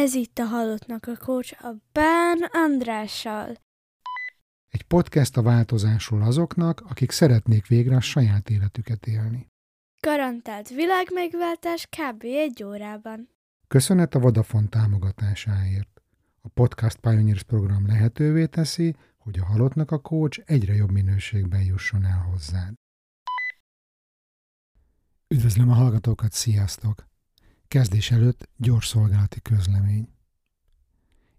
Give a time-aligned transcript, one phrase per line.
[0.00, 3.54] Ez itt a Halottnak a Coach a Bán Andrással.
[4.68, 9.46] Egy podcast a változásról azoknak, akik szeretnék végre a saját életüket élni.
[10.00, 12.22] Garantált világmegváltás kb.
[12.22, 13.28] egy órában.
[13.68, 16.02] Köszönet a Vodafone támogatásáért.
[16.40, 22.04] A Podcast Pioneers program lehetővé teszi, hogy a Halottnak a Coach egyre jobb minőségben jusson
[22.04, 22.74] el hozzád.
[25.28, 27.09] Üdvözlöm a hallgatókat, sziasztok!
[27.70, 30.08] Kezdés előtt gyors szolgálati közlemény.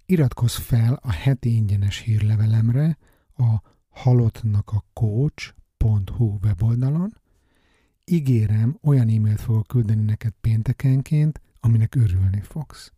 [0.06, 2.98] Iratkozz fel a heti ingyenes hírlevelemre
[3.36, 7.18] a halottnak a coach.hu weboldalon.
[8.06, 12.92] Ígérem, olyan e-mailt fogok küldeni neked péntekenként, aminek örülni fogsz.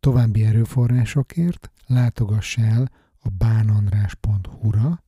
[0.00, 5.02] További erőforrásokért látogass el a bánandrás.hu-ra,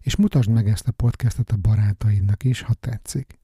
[0.00, 3.38] és mutasd meg ezt a podcastot a barátaidnak is, ha tetszik.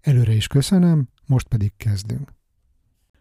[0.00, 2.32] Előre is köszönöm, most pedig kezdünk.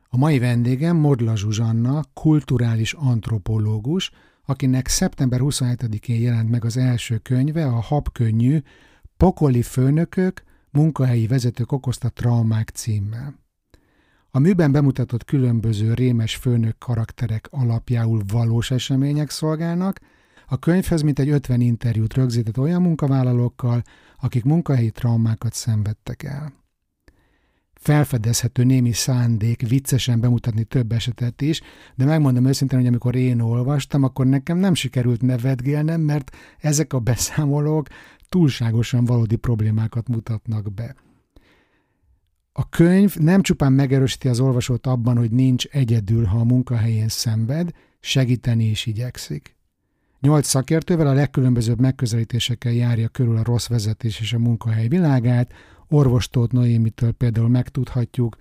[0.09, 4.11] A mai vendégem Modla Zsuzsanna, kulturális antropológus,
[4.45, 8.59] akinek szeptember 27-én jelent meg az első könyve, a habkönnyű
[9.17, 13.39] Pokoli főnökök, munkahelyi vezetők okozta traumák címmel.
[14.29, 19.99] A műben bemutatott különböző rémes főnök karakterek alapjául valós események szolgálnak,
[20.47, 23.81] a könyvhez mintegy 50 interjút rögzített olyan munkavállalókkal,
[24.17, 26.58] akik munkahelyi traumákat szenvedtek el
[27.79, 31.61] felfedezhető némi szándék viccesen bemutatni több esetet is,
[31.95, 36.99] de megmondom őszintén, hogy amikor én olvastam, akkor nekem nem sikerült nevetgélnem, mert ezek a
[36.99, 37.87] beszámolók
[38.29, 40.95] túlságosan valódi problémákat mutatnak be.
[42.51, 47.71] A könyv nem csupán megerősíti az olvasót abban, hogy nincs egyedül, ha a munkahelyén szenved,
[47.99, 49.57] segíteni is igyekszik.
[50.21, 55.53] Nyolc szakértővel a legkülönbözőbb megközelítésekkel járja körül a rossz vezetés és a munkahely világát,
[55.89, 58.37] orvostót Noémitől például megtudhatjuk,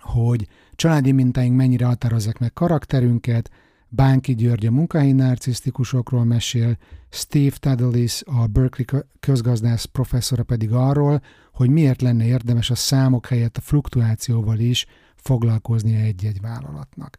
[0.00, 3.50] hogy családi mintáink mennyire határozzák meg karakterünket,
[3.88, 6.76] Bánki György a munkahelyi narcisztikusokról mesél,
[7.08, 13.56] Steve Tadelis, a Berkeley közgazdász professzora pedig arról, hogy miért lenne érdemes a számok helyett
[13.56, 17.18] a fluktuációval is foglalkoznia egy-egy vállalatnak.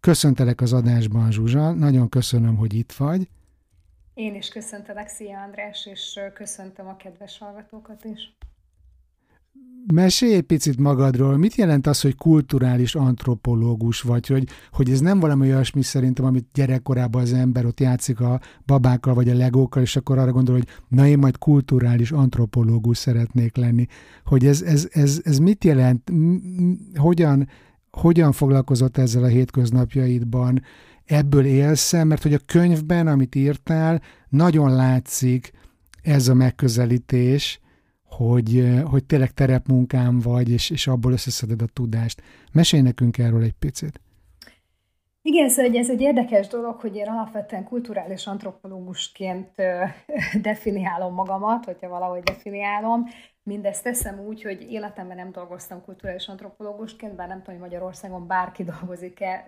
[0.00, 3.28] Köszöntelek az adásban, Zsuzsa, nagyon köszönöm, hogy itt vagy.
[4.16, 8.36] Én is köszöntelek, szia András, és köszöntöm a kedves hallgatókat is.
[9.92, 15.20] Mesélj egy picit magadról, mit jelent az, hogy kulturális antropológus vagy, hogy, hogy ez nem
[15.20, 19.96] valami olyasmi szerintem, amit gyerekkorában az ember ott játszik a babákkal vagy a legókkal, és
[19.96, 23.86] akkor arra gondol, hogy na én majd kulturális antropológus szeretnék lenni.
[24.24, 26.12] Hogy ez, ez, ez, ez mit jelent,
[26.94, 27.48] hogyan,
[27.90, 30.62] hogyan foglalkozott ezzel a hétköznapjaidban,
[31.06, 35.52] ebből élsz mert hogy a könyvben, amit írtál, nagyon látszik
[36.02, 37.60] ez a megközelítés,
[38.04, 42.22] hogy, hogy tényleg terepmunkám vagy, és, és abból összeszeded a tudást.
[42.52, 44.00] Mesélj nekünk erről egy picit.
[45.22, 49.54] Igen, szóval ez egy érdekes dolog, hogy én alapvetően kulturális antropológusként
[50.42, 53.04] definiálom magamat, hogyha valahogy definiálom.
[53.46, 58.64] Mindezt teszem úgy, hogy életemben nem dolgoztam kulturális antropológusként, bár nem tudom, hogy Magyarországon bárki
[58.80, 59.44] dolgozik-e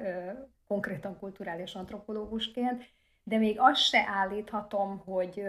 [0.66, 2.84] konkrétan kulturális antropológusként,
[3.22, 5.42] de még azt se állíthatom, hogy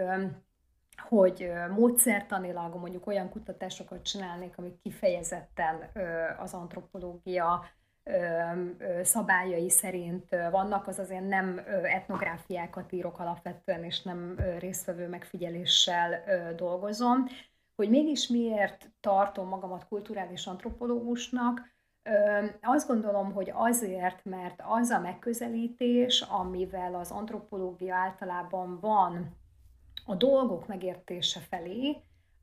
[1.08, 5.90] hogy módszertanilag mondjuk olyan kutatásokat csinálnék, amik kifejezetten
[6.38, 7.64] az antropológia
[9.02, 16.24] szabályai szerint vannak, az azért nem etnográfiákat írok alapvetően, és nem résztvevő megfigyeléssel
[16.56, 17.26] dolgozom.
[17.80, 21.60] Hogy mégis miért tartom magamat kulturális antropológusnak,
[22.62, 29.36] azt gondolom, hogy azért, mert az a megközelítés, amivel az antropológia általában van
[30.06, 31.96] a dolgok megértése felé,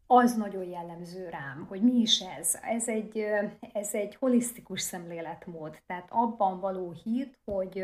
[0.07, 2.59] az nagyon jellemző rám, hogy mi is ez.
[2.61, 3.17] Ez egy,
[3.73, 7.83] ez egy holisztikus szemléletmód, tehát abban való hit, hogy,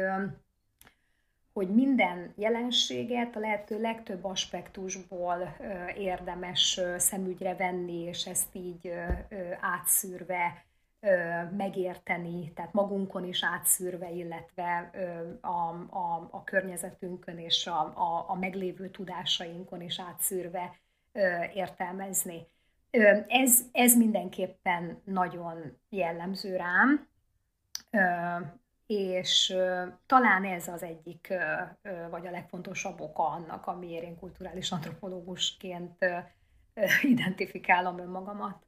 [1.53, 5.57] hogy minden jelenséget a lehető legtöbb aspektusból
[5.97, 8.93] érdemes szemügyre venni, és ezt így
[9.59, 10.65] átszűrve
[11.57, 14.91] megérteni, tehát magunkon is átszűrve, illetve
[15.41, 15.47] a,
[15.89, 20.75] a, a környezetünkön és a, a, a meglévő tudásainkon is átszűrve
[21.53, 22.47] értelmezni.
[23.27, 27.07] Ez, ez mindenképpen nagyon jellemző rám,
[28.85, 29.56] és
[30.06, 31.33] talán ez az egyik,
[32.09, 36.06] vagy a legfontosabb oka annak, amiért én kulturális antropológusként
[37.13, 38.65] identifikálom önmagamat.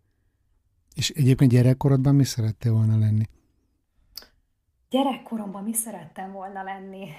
[0.95, 3.23] És egyébként gyerekkorodban mi szerettél volna lenni?
[4.89, 7.09] Gyerekkoromban mi szerettem volna lenni?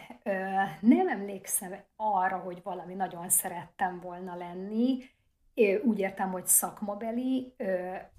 [0.80, 4.98] Nem emlékszem arra, hogy valami nagyon szerettem volna lenni.
[5.84, 7.54] Úgy értem, hogy szakmabeli,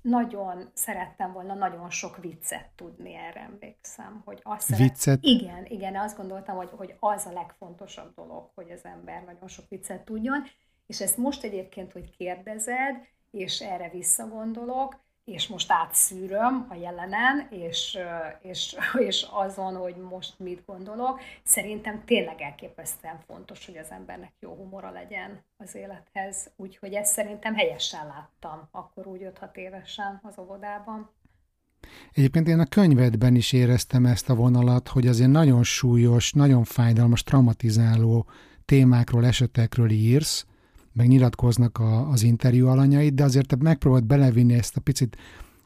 [0.01, 4.21] nagyon szerettem volna nagyon sok viccet tudni, erre emlékszem.
[4.25, 4.81] Hogy azt szeret...
[4.81, 5.19] Viccet?
[5.21, 9.65] Igen, igen, azt gondoltam, hogy, hogy az a legfontosabb dolog, hogy az ember nagyon sok
[9.69, 10.43] viccet tudjon,
[10.87, 12.95] és ezt most egyébként, hogy kérdezed,
[13.31, 17.97] és erre visszagondolok, és most átszűröm a jelenen, és,
[18.41, 18.75] és,
[19.07, 24.91] és azon, hogy most mit gondolok, szerintem tényleg elképesztően fontos, hogy az embernek jó humora
[24.91, 26.51] legyen az élethez.
[26.55, 31.09] Úgyhogy ezt szerintem helyesen láttam, akkor úgy 5-6 évesen az óvodában.
[32.13, 37.23] Egyébként én a könyvedben is éreztem ezt a vonalat, hogy azért nagyon súlyos, nagyon fájdalmas,
[37.23, 38.25] traumatizáló
[38.65, 40.45] témákról, esetekről írsz,
[40.97, 45.17] meg nyilatkoznak a, az interjú alanyait, de azért te megpróbáld belevinni ezt a picit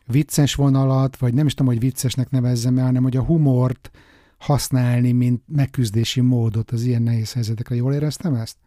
[0.06, 3.92] vicces vonalat, vagy nem is tudom, hogy viccesnek nevezzem el, hanem hogy a humort
[4.38, 7.76] használni, mint megküzdési módot az ilyen nehéz helyzetekre.
[7.76, 8.58] Jól éreztem ezt?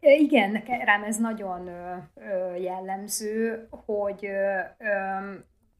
[0.00, 1.70] Igen, rám ez nagyon
[2.60, 4.26] jellemző, hogy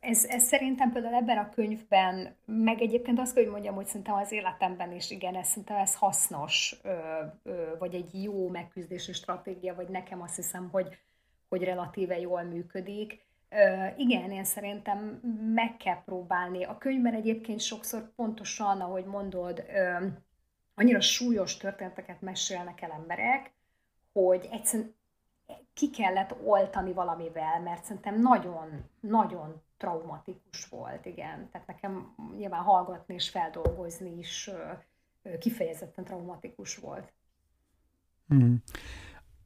[0.08, 4.14] ez, ez szerintem például ebben a könyvben, meg egyébként azt kell, hogy mondjam, hogy szerintem
[4.14, 9.74] az életemben is igen, ez szerintem ez hasznos, ö, ö, vagy egy jó megküzdési stratégia,
[9.74, 10.98] vagy nekem azt hiszem, hogy,
[11.48, 13.26] hogy relatíve jól működik.
[13.48, 14.98] Ö, igen, én szerintem
[15.54, 16.64] meg kell próbálni.
[16.64, 20.06] A könyvben egyébként sokszor pontosan, ahogy mondod, ö,
[20.74, 23.52] annyira súlyos történeteket mesélnek el emberek,
[24.12, 24.96] hogy egyszerűen
[25.74, 31.48] ki kellett oltani valamivel, mert szerintem nagyon, nagyon traumatikus volt, igen.
[31.52, 34.50] Tehát nekem nyilván hallgatni és feldolgozni is
[35.38, 37.12] kifejezetten traumatikus volt.
[38.28, 38.62] Hmm.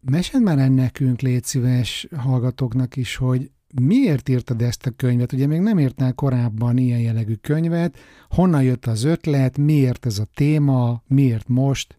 [0.01, 3.51] Mesed már nekünk, légy szíves hallgatóknak is, hogy
[3.81, 5.33] miért írtad ezt a könyvet?
[5.33, 7.99] Ugye még nem írtál korábban ilyen jellegű könyvet.
[8.29, 9.59] Honnan jött az ötlet?
[9.59, 11.03] Miért ez a téma?
[11.07, 11.99] Miért most?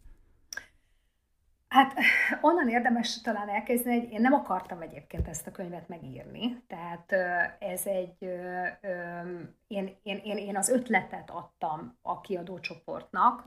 [1.73, 1.93] Hát
[2.41, 6.63] onnan érdemes talán elkezdeni, hogy én nem akartam egyébként ezt a könyvet megírni.
[6.67, 7.11] Tehát
[7.59, 8.23] ez egy,
[9.67, 13.45] én, én, én, én az ötletet adtam a kiadócsoportnak,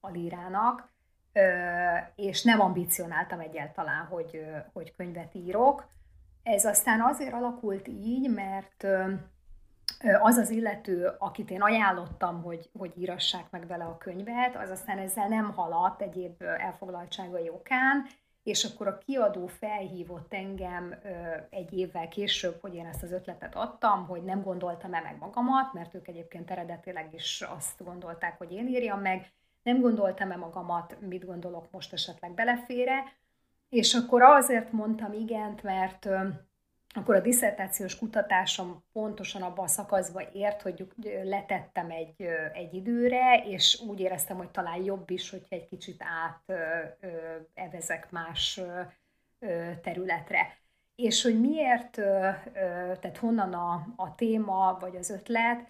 [0.00, 0.88] a lírának,
[2.14, 5.88] és nem ambicionáltam egyáltalán, hogy, hogy könyvet írok.
[6.42, 8.86] Ez aztán azért alakult így, mert
[10.20, 14.98] az az illető, akit én ajánlottam, hogy, hogy írassák meg vele a könyvet, az aztán
[14.98, 18.06] ezzel nem haladt egyéb elfoglaltságai okán,
[18.42, 20.94] és akkor a kiadó felhívott engem
[21.50, 25.94] egy évvel később, hogy én ezt az ötletet adtam, hogy nem gondoltam-e meg magamat, mert
[25.94, 31.70] ők egyébként eredetileg is azt gondolták, hogy én írjam meg, nem gondoltam-e magamat, mit gondolok
[31.70, 33.04] most esetleg belefére,
[33.68, 36.08] és akkor azért mondtam igent, mert
[36.98, 40.88] akkor a diszertációs kutatásom pontosan abban a szakaszban ért, hogy
[41.22, 42.22] letettem egy,
[42.52, 46.04] egy időre, és úgy éreztem, hogy talán jobb is, hogyha egy kicsit
[47.54, 48.60] evezek más
[49.82, 50.56] területre.
[50.94, 51.90] És hogy miért,
[53.00, 55.68] tehát honnan a, a téma, vagy az ötlet,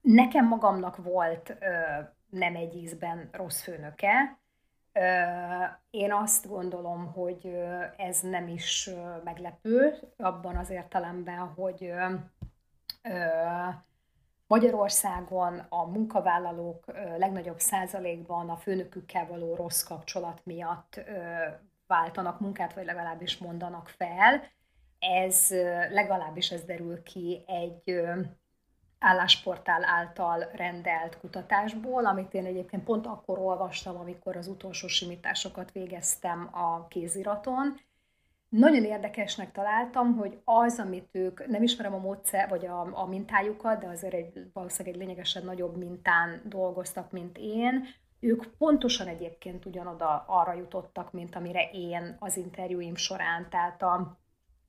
[0.00, 1.56] nekem magamnak volt
[2.30, 4.41] nem egy ízben rossz főnöke,
[5.90, 7.46] én azt gondolom, hogy
[7.96, 8.90] ez nem is
[9.24, 11.92] meglepő abban az értelemben, hogy
[14.46, 16.84] Magyarországon a munkavállalók
[17.18, 21.00] legnagyobb százalékban a főnökükkel való rossz kapcsolat miatt
[21.86, 24.42] váltanak munkát, vagy legalábbis mondanak fel.
[24.98, 25.50] Ez
[25.90, 28.02] legalábbis ez derül ki egy
[29.02, 36.48] állásportál által rendelt kutatásból, amit én egyébként pont akkor olvastam, amikor az utolsó simításokat végeztem
[36.52, 37.80] a kéziraton.
[38.48, 43.80] Nagyon érdekesnek találtam, hogy az, amit ők, nem ismerem a módszer, vagy a, a mintájukat,
[43.80, 47.86] de azért egy, valószínűleg egy lényegesen nagyobb mintán dolgoztak, mint én,
[48.20, 54.21] ők pontosan egyébként ugyanoda arra jutottak, mint amire én az interjúim során, tehát a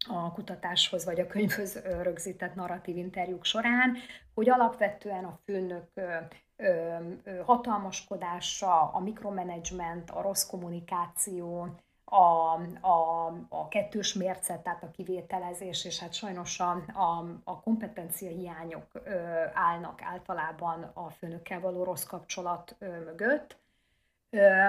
[0.07, 3.95] a kutatáshoz vagy a könyvhöz rögzített narratív interjúk során,
[4.33, 5.91] hogy alapvetően a főnök
[7.45, 15.99] hatalmaskodása, a mikromanagement, a rossz kommunikáció, a, a, a kettős mérce, tehát a kivételezés, és
[15.99, 22.75] hát sajnos a, a, a kompetencia hiányok ö, állnak általában a főnökkel való rossz kapcsolat
[22.79, 23.57] ö, mögött.
[24.29, 24.67] Ö,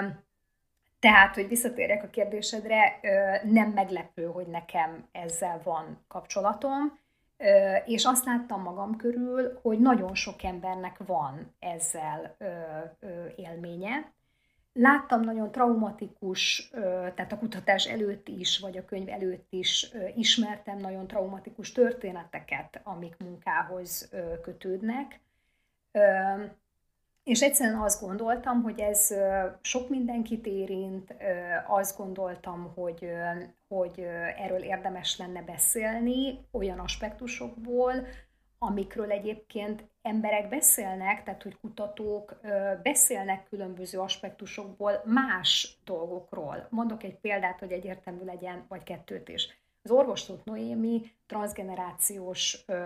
[1.04, 3.00] tehát, hogy visszatérjek a kérdésedre,
[3.42, 6.98] nem meglepő, hogy nekem ezzel van kapcsolatom,
[7.84, 12.36] és azt láttam magam körül, hogy nagyon sok embernek van ezzel
[13.36, 14.12] élménye.
[14.72, 16.70] Láttam nagyon traumatikus,
[17.14, 23.16] tehát a kutatás előtt is, vagy a könyv előtt is ismertem nagyon traumatikus történeteket, amik
[23.18, 24.10] munkához
[24.42, 25.20] kötődnek
[27.24, 29.14] és egyszerűen azt gondoltam, hogy ez
[29.60, 31.14] sok mindenkit érint,
[31.66, 33.08] azt gondoltam, hogy,
[33.68, 34.00] hogy
[34.36, 37.92] erről érdemes lenne beszélni olyan aspektusokból,
[38.58, 42.40] amikről egyébként emberek beszélnek, tehát hogy kutatók
[42.82, 46.66] beszélnek különböző aspektusokból más dolgokról.
[46.70, 49.48] Mondok egy példát, hogy egyértelmű legyen, vagy kettőt is.
[49.82, 52.84] Az orvostót Noémi transgenerációs ö,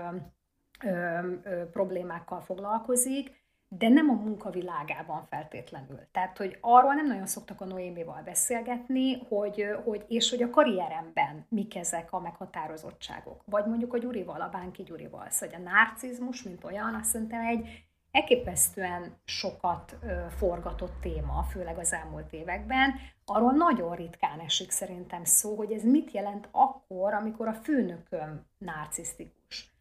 [0.84, 3.37] ö, ö, problémákkal foglalkozik,
[3.68, 6.00] de nem a munkavilágában feltétlenül.
[6.12, 11.46] Tehát, hogy arról nem nagyon szoktak a Noémival beszélgetni, hogy, hogy, és hogy a karrieremben
[11.48, 13.42] mik ezek a meghatározottságok.
[13.44, 15.30] Vagy mondjuk a Gyurival, a Bánki Gyurival.
[15.30, 19.96] Szóval a narcizmus, mint olyan, azt szerintem egy elképesztően sokat
[20.36, 22.94] forgatott téma, főleg az elmúlt években.
[23.24, 29.72] Arról nagyon ritkán esik szerintem szó, hogy ez mit jelent akkor, amikor a főnököm narcisztikus.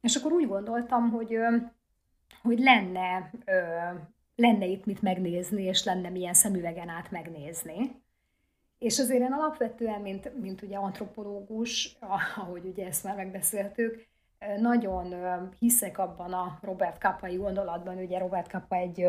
[0.00, 1.38] És akkor úgy gondoltam, hogy
[2.42, 3.60] hogy lenne, ö,
[4.34, 8.00] lenne itt mit megnézni, és lenne milyen szemüvegen át megnézni.
[8.78, 11.96] És azért én alapvetően, mint, mint ugye antropológus,
[12.36, 14.06] ahogy ugye ezt már megbeszéltük,
[14.58, 15.14] nagyon
[15.58, 19.08] hiszek abban a Robert Kappai gondolatban, ugye Robert Kappa egy,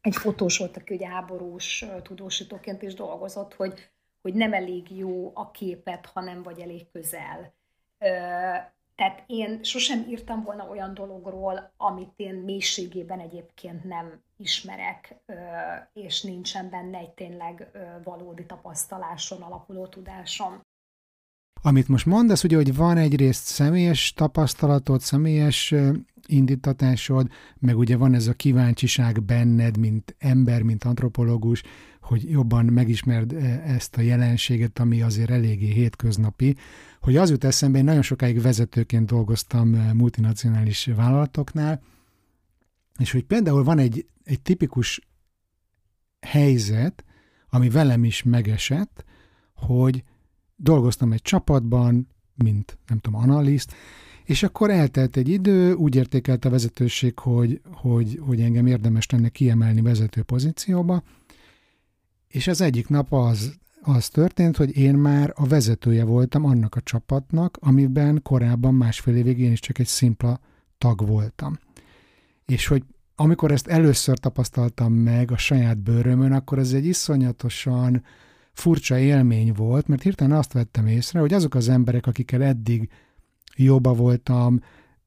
[0.00, 3.90] egy fotós volt, aki ugye háborús tudósítóként is dolgozott, hogy,
[4.22, 7.52] hogy nem elég jó a képet, hanem vagy elég közel.
[9.00, 15.14] Tehát én sosem írtam volna olyan dologról, amit én mélységében egyébként nem ismerek,
[15.92, 17.70] és nincsen benne egy tényleg
[18.04, 20.60] valódi tapasztaláson alapuló tudásom.
[21.62, 25.74] Amit most mondasz, ugye, hogy van egyrészt személyes tapasztalatod, személyes
[26.26, 27.28] indítatásod,
[27.58, 31.62] meg ugye van ez a kíváncsiság benned, mint ember, mint antropológus,
[32.00, 33.32] hogy jobban megismerd
[33.66, 36.56] ezt a jelenséget, ami azért eléggé hétköznapi,
[37.00, 41.82] hogy az jut eszembe, én nagyon sokáig vezetőként dolgoztam multinacionális vállalatoknál,
[42.98, 45.08] és hogy például van egy, egy tipikus
[46.20, 47.04] helyzet,
[47.48, 49.04] ami velem is megesett,
[49.54, 50.04] hogy
[50.56, 53.74] dolgoztam egy csapatban, mint nem tudom, analiszt,
[54.24, 59.28] és akkor eltelt egy idő, úgy értékelte a vezetőség, hogy, hogy, hogy engem érdemes lenne
[59.28, 61.02] kiemelni vezető pozícióba,
[62.28, 66.80] és az egyik nap az, az történt, hogy én már a vezetője voltam annak a
[66.80, 70.40] csapatnak, amiben korábban másfél évig én is csak egy szimpla
[70.78, 71.58] tag voltam.
[72.46, 72.84] És hogy
[73.14, 78.04] amikor ezt először tapasztaltam meg a saját bőrömön, akkor ez egy iszonyatosan
[78.52, 82.88] furcsa élmény volt, mert hirtelen azt vettem észre, hogy azok az emberek, akikkel eddig
[83.56, 84.60] jobba voltam,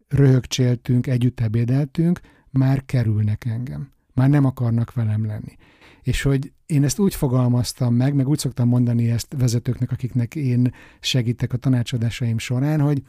[0.07, 3.91] röhögcséltünk, együtt ebédeltünk, már kerülnek engem.
[4.13, 5.57] Már nem akarnak velem lenni.
[6.03, 10.73] És hogy én ezt úgy fogalmaztam meg, meg úgy szoktam mondani ezt vezetőknek, akiknek én
[10.99, 13.03] segítek a tanácsadásaim során, hogy,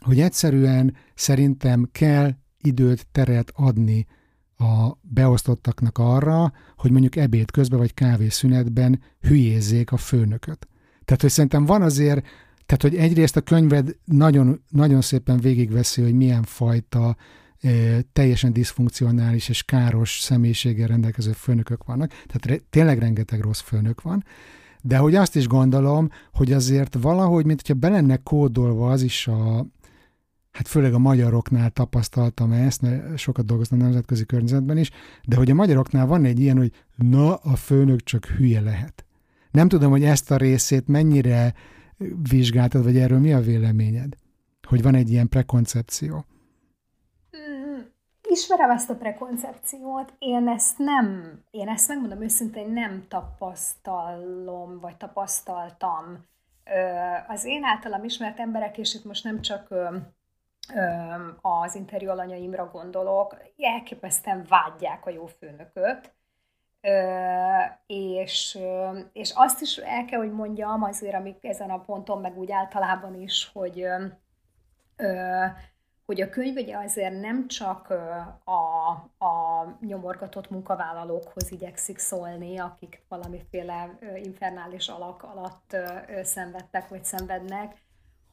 [0.00, 4.06] hogy egyszerűen szerintem kell időt, teret adni
[4.58, 10.68] a beosztottaknak arra, hogy mondjuk ebéd közben vagy kávészünetben hülyézzék a főnököt.
[11.04, 12.26] Tehát, hogy szerintem van azért,
[12.66, 17.16] tehát, hogy egyrészt a könyved nagyon, nagyon szépen végigveszi, hogy milyen fajta
[18.12, 24.24] teljesen diszfunkcionális és káros személyiséggel rendelkező főnökök vannak, tehát re, tényleg rengeteg rossz főnök van,
[24.82, 29.26] de hogy azt is gondolom, hogy azért valahogy, mint hogyha be lenne kódolva az is
[29.26, 29.66] a,
[30.52, 34.90] hát főleg a magyaroknál tapasztaltam ezt, mert sokat dolgoztam nemzetközi környezetben is,
[35.24, 39.04] de hogy a magyaroknál van egy ilyen, hogy na, a főnök csak hülye lehet.
[39.50, 41.54] Nem tudom, hogy ezt a részét mennyire
[42.28, 44.14] vizsgáltad, vagy erről mi a véleményed?
[44.62, 46.24] Hogy van egy ilyen prekoncepció?
[48.28, 56.24] Ismerem ezt a prekoncepciót, én ezt nem, én ezt megmondom őszintén, nem tapasztalom, vagy tapasztaltam.
[57.28, 59.74] Az én általam ismert emberek, és itt most nem csak
[61.40, 66.14] az interjú alanyaimra gondolok, elképesztően vágyják a jó főnököt,
[67.86, 68.58] és,
[69.12, 73.14] és azt is el kell, hogy mondjam azért, amik ezen a ponton, meg úgy általában
[73.14, 73.86] is, hogy,
[76.06, 77.90] hogy a könyv ugye azért nem csak
[78.44, 78.88] a,
[79.24, 85.76] a nyomorgatott munkavállalókhoz igyekszik szólni, akik valamiféle infernális alak alatt
[86.22, 87.76] szenvedtek vagy szenvednek,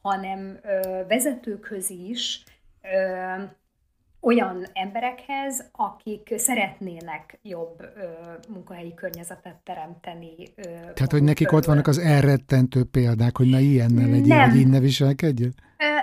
[0.02, 0.60] hanem
[1.08, 2.44] vezetőkhöz is,
[4.24, 8.04] olyan emberekhez, akik szeretnének jobb ö,
[8.48, 10.34] munkahelyi környezetet teremteni.
[10.56, 14.48] Ö, Tehát, hogy nekik ott vannak az elrettentő példák, hogy na ilyennel legyél, nem.
[14.50, 15.50] vagy így ne viselkedjél?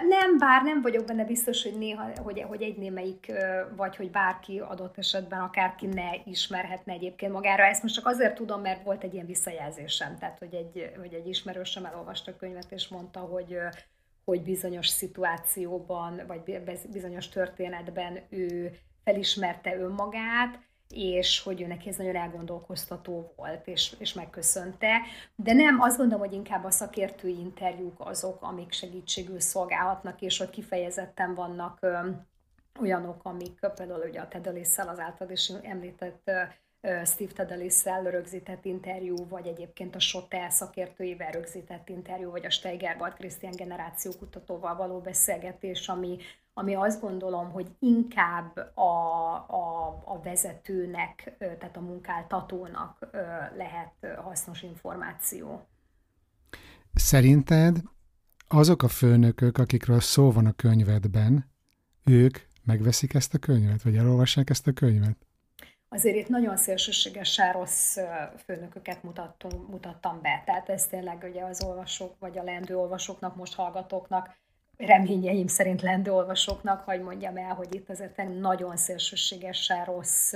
[0.09, 3.31] Nem, bár nem vagyok benne biztos, hogy néha, hogy, hogy egy némelyik,
[3.75, 7.63] vagy hogy bárki adott esetben akárki ne ismerhetne egyébként magára.
[7.63, 11.27] Ezt most csak azért tudom, mert volt egy ilyen visszajelzésem, tehát hogy egy, hogy egy
[11.27, 13.57] ismerősöm elolvasta a könyvet, és mondta, hogy
[14.25, 16.61] hogy bizonyos szituációban, vagy
[16.91, 18.71] bizonyos történetben ő
[19.03, 20.59] felismerte önmagát,
[20.89, 25.01] és hogy ő neki ez nagyon elgondolkoztató volt, és, és megköszönte.
[25.35, 30.49] De nem, azt gondolom, hogy inkább a szakértői interjúk azok, amik segítségül szolgálhatnak, és hogy
[30.49, 32.09] kifejezetten vannak ö,
[32.79, 36.31] olyanok, amik például ugye a Tedelésszel az által is említett
[36.81, 43.55] Steve Tadelisszel rögzített interjú, vagy egyébként a SOTE szakértőivel rögzített interjú, vagy a Steigerbart Krisztián
[43.55, 46.17] generációkutatóval való beszélgetés, ami,
[46.53, 48.81] ami azt gondolom, hogy inkább a,
[49.47, 53.09] a, a vezetőnek, tehát a munkáltatónak
[53.55, 55.67] lehet hasznos információ.
[56.93, 57.77] Szerinted
[58.47, 61.51] azok a főnökök, akikről szó van a könyvedben,
[62.05, 65.17] ők megveszik ezt a könyvet, vagy elolvassák ezt a könyvet?
[65.93, 67.98] Azért itt nagyon szélsőségesen rossz
[68.45, 70.43] főnököket mutattunk, mutattam be.
[70.45, 74.36] Tehát ez tényleg ugye az olvasók, vagy a lendő olvasóknak, most hallgatóknak,
[74.77, 80.33] reményeim szerint lendő olvasóknak, hogy mondjam el, hogy itt azért nagyon szélsőségesen rossz,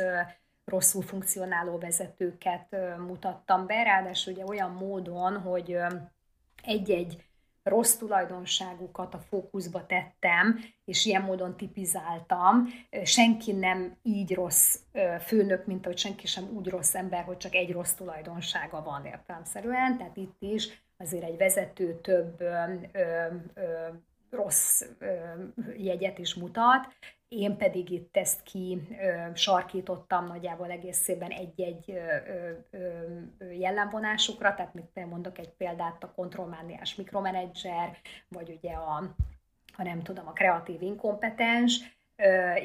[0.66, 5.78] rosszul funkcionáló vezetőket mutattam be, ráadásul ugye olyan módon, hogy
[6.64, 7.24] egy-egy
[7.66, 12.68] rossz tulajdonságukat a fókuszba tettem, és ilyen módon tipizáltam.
[13.04, 14.80] Senki nem így rossz
[15.20, 19.98] főnök, mint hogy senki sem úgy rossz ember, hogy csak egy rossz tulajdonsága van értelemszerűen.
[19.98, 23.88] Tehát itt is azért egy vezető több ö, ö,
[25.00, 25.16] ö,
[25.78, 26.88] jegyet is mutat,
[27.40, 31.94] én pedig itt ezt ki ö, sarkítottam nagyjából egészében egy-egy
[33.60, 37.98] jellemvonásukra, tehát mit mondok egy példát, a kontrollmániás mikromenedzser,
[38.30, 39.16] vagy ugye a,
[39.74, 41.96] ha nem tudom, a kreatív inkompetens,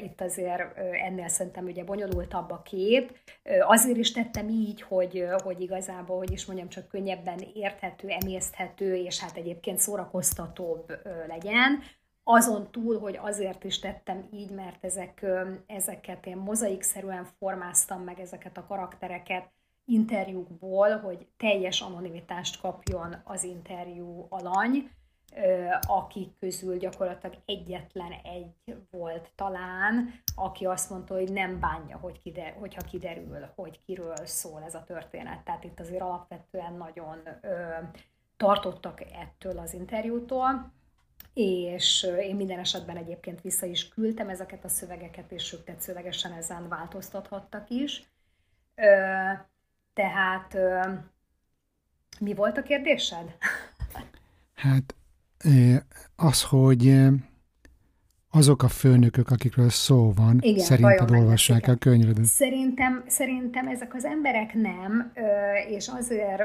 [0.03, 3.17] itt azért ennél szerintem ugye bonyolultabb a kép.
[3.61, 9.19] Azért is tettem így, hogy, hogy igazából, hogy is mondjam, csak könnyebben érthető, emészthető, és
[9.19, 11.79] hát egyébként szórakoztatóbb legyen.
[12.23, 15.25] Azon túl, hogy azért is tettem így, mert ezek,
[15.65, 19.51] ezeket én mozaikszerűen formáztam meg ezeket a karaktereket
[19.85, 24.89] interjúkból, hogy teljes anonimitást kapjon az interjú alany,
[25.81, 32.55] akik közül gyakorlatilag egyetlen egy volt talán, aki azt mondta, hogy nem bánja, hogy kider,
[32.59, 35.43] hogyha kiderül, hogy kiről szól ez a történet.
[35.43, 37.49] Tehát itt azért alapvetően nagyon ö,
[38.37, 40.71] tartottak ettől az interjútól,
[41.33, 46.67] és én minden esetben egyébként vissza is küldtem ezeket a szövegeket, és ők tetszőlegesen ezen
[46.67, 48.03] változtathattak is.
[49.93, 50.57] Tehát
[52.19, 53.35] mi volt a kérdésed?
[54.53, 54.95] Hát
[56.15, 57.07] az, hogy
[58.29, 62.23] azok a főnökök, akikről szó van, Igen, szerinted olvassák a könyvedet?
[62.23, 65.13] Szerintem, szerintem ezek az emberek nem,
[65.67, 66.41] és azért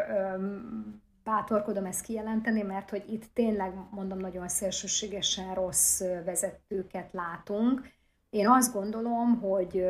[1.26, 7.90] bátorkodom ezt kijelenteni, mert hogy itt tényleg, mondom, nagyon szélsőségesen rossz vezetőket látunk.
[8.30, 9.86] Én azt gondolom, hogy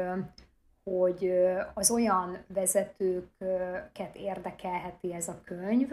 [0.91, 1.33] hogy
[1.75, 5.89] az olyan vezetőket érdekelheti ez a könyv,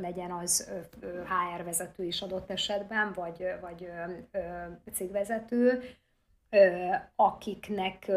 [0.00, 0.70] legyen az
[1.02, 3.90] HR vezető is adott esetben, vagy, vagy
[4.92, 5.82] cégvezető,
[7.16, 8.10] akiknek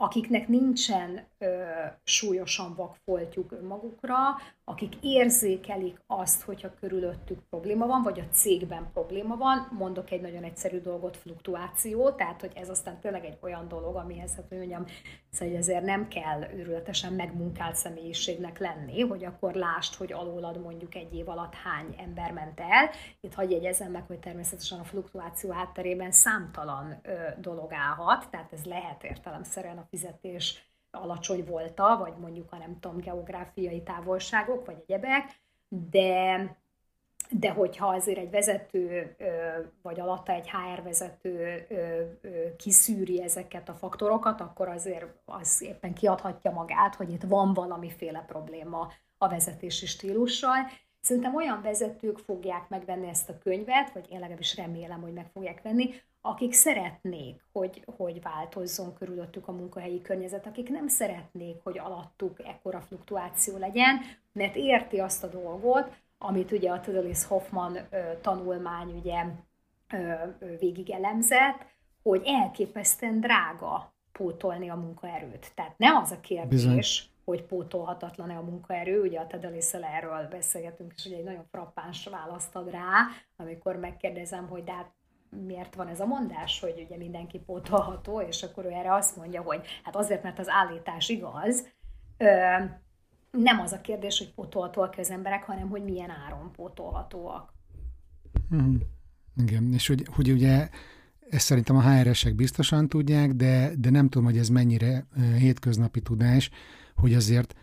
[0.00, 1.62] akiknek nincsen ö,
[2.04, 4.16] súlyosan vakfoltjuk önmagukra,
[4.64, 9.68] akik érzékelik azt, hogyha körülöttük probléma van, vagy a cégben probléma van.
[9.70, 14.34] Mondok egy nagyon egyszerű dolgot, fluktuáció, tehát hogy ez aztán tényleg egy olyan dolog, amihez,
[14.34, 14.84] hát hogy mondjam,
[15.30, 21.14] szóval azért nem kell őrületesen megmunkált személyiségnek lenni, hogy akkor lást, hogy alólad mondjuk egy
[21.14, 22.90] év alatt hány ember ment el.
[23.20, 28.64] Itt hagyj jegyezem meg, hogy természetesen a fluktuáció hátterében számtalan ö, dolog állhat, tehát ez
[28.64, 35.40] lehet értelemszerűen a fizetés alacsony volta, vagy mondjuk a nem tudom, geográfiai távolságok, vagy egyebek,
[35.68, 36.56] de,
[37.30, 39.16] de hogyha azért egy vezető,
[39.82, 41.66] vagy alatta egy HR vezető
[42.56, 48.92] kiszűri ezeket a faktorokat, akkor azért az éppen kiadhatja magát, hogy itt van valamiféle probléma
[49.18, 50.70] a vezetési stílussal.
[51.00, 55.62] Szerintem olyan vezetők fogják megvenni ezt a könyvet, vagy én legalábbis remélem, hogy meg fogják
[55.62, 62.44] venni, akik szeretnék, hogy, hogy változzon körülöttük a munkahelyi környezet, akik nem szeretnék, hogy alattuk
[62.44, 64.00] ekkora fluktuáció legyen,
[64.32, 69.24] mert érti azt a dolgot, amit ugye a Tödelis Hoffman ö, tanulmány ugye
[69.92, 70.14] ö,
[70.58, 71.66] végig elemzett,
[72.02, 75.52] hogy elképesztően drága pótolni a munkaerőt.
[75.54, 76.82] Tehát nem az a kérdés, Bizony.
[77.24, 82.56] hogy pótolhatatlan-e a munkaerő, ugye a Tedeliszel erről beszélgetünk, és ugye egy nagyon frappáns választ
[82.56, 84.96] ad rá, amikor megkérdezem, hogy de hát
[85.46, 89.42] miért van ez a mondás, hogy ugye mindenki pótolható, és akkor ő erre azt mondja,
[89.42, 91.66] hogy hát azért, mert az állítás igaz,
[93.30, 97.52] nem az a kérdés, hogy pótolhatóak az emberek, hanem hogy milyen áron pótolhatóak.
[98.54, 98.76] Mm.
[99.36, 100.68] Igen, és hogy, hogy ugye
[101.28, 105.06] ezt szerintem a HRS-ek biztosan tudják, de, de nem tudom, hogy ez mennyire
[105.38, 106.50] hétköznapi tudás,
[106.94, 107.54] hogy azért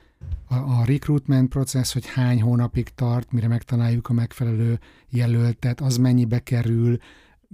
[0.47, 6.39] a, a recruitment process, hogy hány hónapig tart, mire megtaláljuk a megfelelő jelöltet, az mennyibe
[6.39, 6.97] kerül,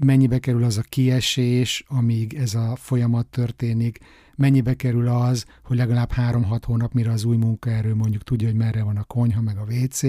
[0.04, 4.00] mennyibe kerül az a kiesés, amíg ez a folyamat történik,
[4.36, 8.84] mennyibe kerül az, hogy legalább három-hat hónap, mire az új munkaerő mondjuk tudja, hogy merre
[8.84, 10.00] van a konyha, meg a WC.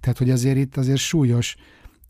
[0.00, 1.56] Tehát, hogy azért itt azért súlyos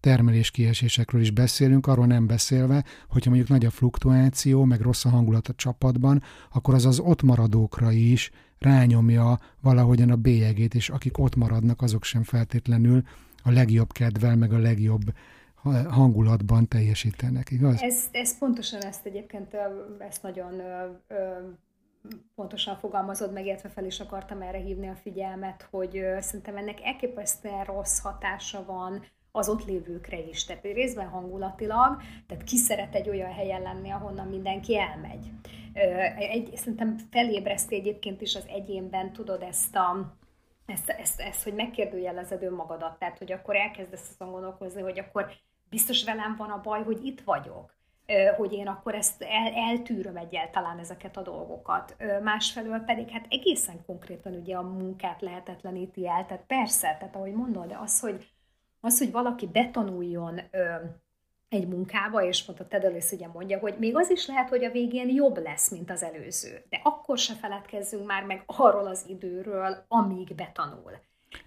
[0.01, 5.49] termeléskiesésekről is beszélünk, arról nem beszélve, hogyha mondjuk nagy a fluktuáció, meg rossz a hangulat
[5.49, 11.37] a csapatban, akkor az az ott maradókra is rányomja valahogyan a bélyegét, és akik ott
[11.37, 13.03] maradnak, azok sem feltétlenül
[13.42, 15.12] a legjobb kedvel, meg a legjobb
[15.88, 17.83] hangulatban teljesítenek, igaz?
[17.83, 19.57] Ez, ez pontosan ezt egyébként,
[19.98, 20.62] ezt nagyon
[22.35, 27.64] pontosan fogalmazod meg, illetve fel is akartam erre hívni a figyelmet, hogy szerintem ennek elképesztően
[27.64, 29.03] rossz hatása van
[29.37, 30.44] az ott lévőkre is.
[30.44, 31.96] Tehát részben hangulatilag,
[32.27, 35.31] tehát ki szeret egy olyan helyen lenni, ahonnan mindenki elmegy.
[36.18, 40.16] Egy, szerintem felébreszti egyébként is az egyénben, tudod, ezt a,
[40.66, 45.27] ezt, ezt, ezt, hogy megkérdőjelezed önmagadat, tehát hogy akkor elkezdesz azon gondolkozni, hogy akkor
[45.75, 47.75] biztos velem van a baj, hogy itt vagyok,
[48.37, 51.97] hogy én akkor ezt el, eltűröm egyáltalán ezeket a dolgokat.
[52.23, 57.67] Másfelől pedig hát egészen konkrétan ugye a munkát lehetetleníti el, tehát persze, tehát ahogy mondod,
[57.67, 58.29] de az, hogy
[58.81, 60.41] az, hogy valaki betanuljon
[61.49, 64.71] egy munkába, és pont a Tedelis ugye mondja, hogy még az is lehet, hogy a
[64.71, 66.65] végén jobb lesz, mint az előző.
[66.69, 70.93] De akkor se feledkezzünk már meg arról az időről, amíg betanul.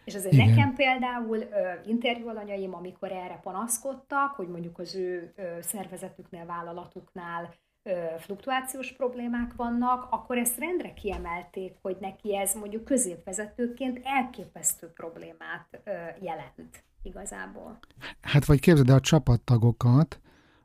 [0.04, 0.50] És azért Igen.
[0.50, 1.46] nekem például ö,
[1.86, 10.08] interjúalanyaim, amikor erre panaszkodtak, hogy mondjuk az ő ö, szervezetüknél, vállalatuknál ö, fluktuációs problémák vannak,
[10.12, 17.80] akkor ezt rendre kiemelték, hogy neki ez mondjuk középvezetőként elképesztő problémát ö, jelent igazából.
[18.22, 20.20] Hát vagy képzeld el a csapattagokat,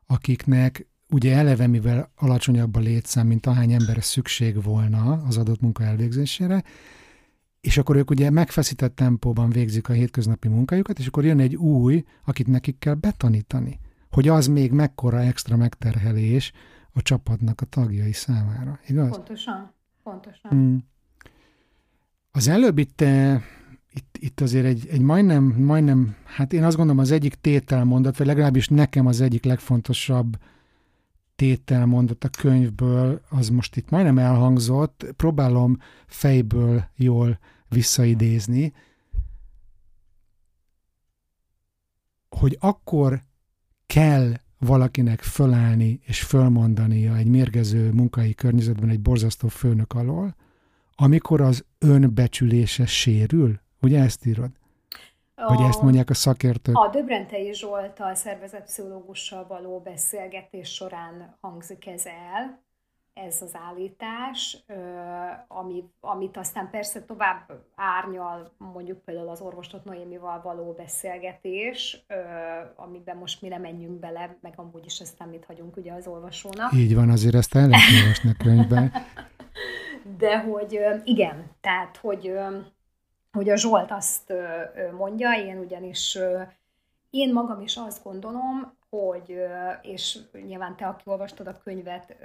[0.06, 5.84] akiknek ugye eleve, mivel alacsonyabb a létszám, mint ahány emberre szükség volna az adott munka
[5.84, 6.62] elvégzésére,
[7.62, 12.04] és akkor ők ugye megfeszített tempóban végzik a hétköznapi munkájukat, és akkor jön egy új,
[12.24, 16.52] akit nekik kell betanítani, hogy az még mekkora extra megterhelés
[16.92, 19.10] a csapatnak a tagjai számára, igaz?
[19.10, 19.72] Pontosan,
[20.02, 20.50] pontosan.
[20.50, 20.84] Hmm.
[22.30, 23.42] Az előbb te
[23.92, 28.26] itt, itt azért egy, egy majdnem, majdnem, hát én azt gondolom az egyik tételmondat, vagy
[28.26, 30.36] legalábbis nekem az egyik legfontosabb
[31.42, 38.72] tételmondat a könyvből, az most itt majdnem elhangzott, próbálom fejből jól visszaidézni,
[42.28, 43.22] hogy akkor
[43.86, 50.36] kell valakinek fölállni és fölmondania egy mérgező munkai környezetben egy borzasztó főnök alól,
[50.94, 54.50] amikor az önbecsülése sérül, Ugye ezt írod?
[55.48, 56.76] Vagy a, ezt mondják a szakértők?
[56.76, 62.60] A Döbrentei Zsoltal szervezetpszichológussal való beszélgetés során hangzik ez el,
[63.14, 64.64] ez az állítás,
[65.48, 72.04] ami, amit aztán persze tovább árnyal mondjuk például az orvostot Noémival való beszélgetés,
[72.76, 76.72] amiben most mi nem menjünk bele, meg amúgy is aztán mit hagyunk ugye az olvasónak.
[76.72, 78.92] Így van, azért ezt el lehet olvasni a könyvben.
[80.18, 82.32] De hogy igen, tehát hogy
[83.32, 84.32] hogy a Zsolt azt
[84.96, 86.18] mondja, én ugyanis
[87.10, 89.36] én magam is azt gondolom, hogy,
[89.82, 92.16] és nyilván te, aki olvastad a könyvet,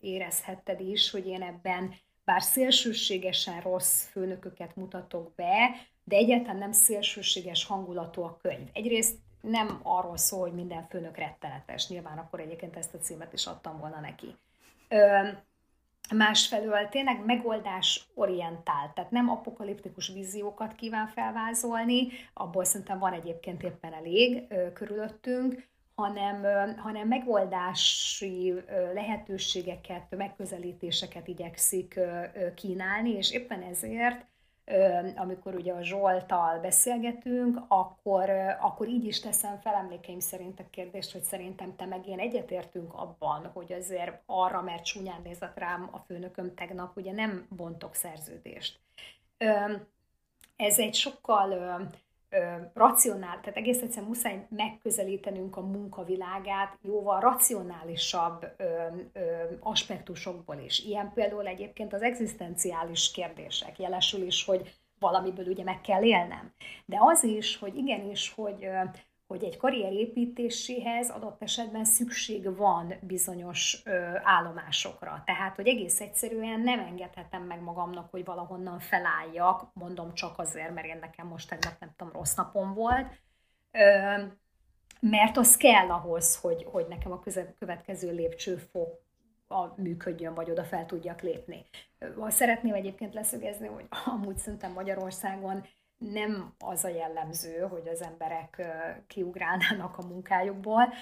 [0.00, 1.94] érezhetted is, hogy én ebben
[2.24, 5.70] bár szélsőségesen rossz főnököket mutatok be,
[6.04, 8.68] de egyáltalán nem szélsőséges hangulatú a könyv.
[8.72, 13.46] Egyrészt nem arról szól, hogy minden főnök rettenetes, nyilván akkor egyébként ezt a címet is
[13.46, 14.36] adtam volna neki
[16.14, 23.92] másfelől tényleg megoldás orientált, tehát nem apokaliptikus víziókat kíván felvázolni, abból szerintem van egyébként éppen
[23.92, 32.00] elég ö, körülöttünk, hanem, ö, hanem megoldási ö, lehetőségeket, megközelítéseket igyekszik
[32.54, 34.26] kínálni, és éppen ezért
[35.16, 41.12] amikor ugye a Zsoltal beszélgetünk, akkor, akkor így is teszem fel emlékeim szerint a kérdést,
[41.12, 45.98] hogy szerintem te meg én egyetértünk abban, hogy azért arra, mert csúnyán nézett rám a
[45.98, 48.80] főnököm tegnap, ugye nem bontok szerződést.
[50.56, 51.80] Ez egy sokkal
[52.74, 58.64] racionál, tehát egész egyszerűen muszáj megközelítenünk a munkavilágát jóval racionálisabb ö,
[59.12, 59.20] ö,
[59.60, 60.84] aspektusokból is.
[60.84, 66.52] Ilyen például egyébként az egzisztenciális kérdések, jelesül is, hogy valamiből ugye meg kell élnem.
[66.84, 68.68] De az is, hogy igenis, hogy
[69.32, 75.22] hogy egy karrier építéséhez adott esetben szükség van bizonyos ö, állomásokra.
[75.26, 80.86] Tehát, hogy egész egyszerűen nem engedhetem meg magamnak, hogy valahonnan felálljak, mondom csak azért, mert
[80.86, 83.06] én nekem most tegnap nem tudom, rossz napom volt,
[83.70, 83.80] ö,
[85.00, 87.22] mert az kell ahhoz, hogy, hogy nekem a
[87.58, 89.02] következő lépcsőfok
[89.48, 91.64] a működjön, vagy oda fel tudjak lépni.
[92.28, 95.64] Szeretném egyébként leszögezni, hogy amúgy szerintem Magyarországon
[96.10, 98.62] nem az a jellemző, hogy az emberek
[99.06, 100.92] kiugrálnának a munkájukból.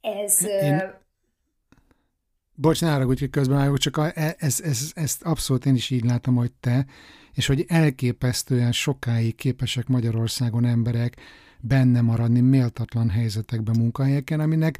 [0.00, 0.44] Ez...
[0.44, 1.00] Én...
[2.54, 6.04] Bocs, ne haragudj, hogy közben csak a, e, ez, ez, ezt abszolút én is így
[6.04, 6.86] látom, hogy te,
[7.32, 11.16] és hogy elképesztően sokáig képesek Magyarországon emberek
[11.64, 14.78] benne maradni méltatlan helyzetekben, munkahelyeken, aminek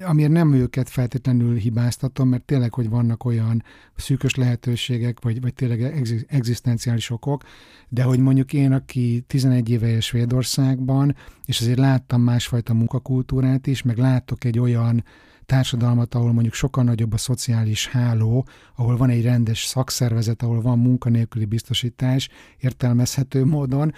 [0.00, 3.62] amiért nem őket feltétlenül hibáztatom, mert tényleg, hogy vannak olyan
[3.96, 5.82] szűkös lehetőségek, vagy, vagy tényleg
[6.28, 7.42] egzisztenciális okok,
[7.88, 13.98] de hogy mondjuk én, aki 11 éve Svédországban, és azért láttam másfajta munkakultúrát is, meg
[13.98, 15.04] látok egy olyan
[15.46, 20.78] társadalmat, ahol mondjuk sokkal nagyobb a szociális háló, ahol van egy rendes szakszervezet, ahol van
[20.78, 23.92] munkanélküli biztosítás értelmezhető módon,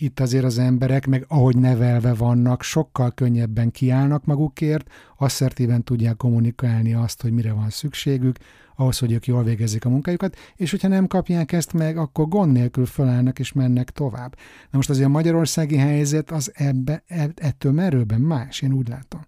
[0.00, 6.94] itt azért az emberek, meg ahogy nevelve vannak, sokkal könnyebben kiállnak magukért, asszertíven tudják kommunikálni
[6.94, 8.36] azt, hogy mire van szükségük,
[8.76, 12.52] ahhoz, hogy ők jól végezzék a munkájukat, és hogyha nem kapják ezt meg, akkor gond
[12.52, 14.36] nélkül fölállnak és mennek tovább.
[14.70, 19.20] Na most azért a magyarországi helyzet az ebbe, e, ettől merőben más, én úgy látom.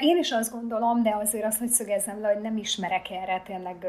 [0.00, 3.86] Én is azt gondolom, de azért azt, hogy szögezzem le, hogy nem ismerek erre tényleg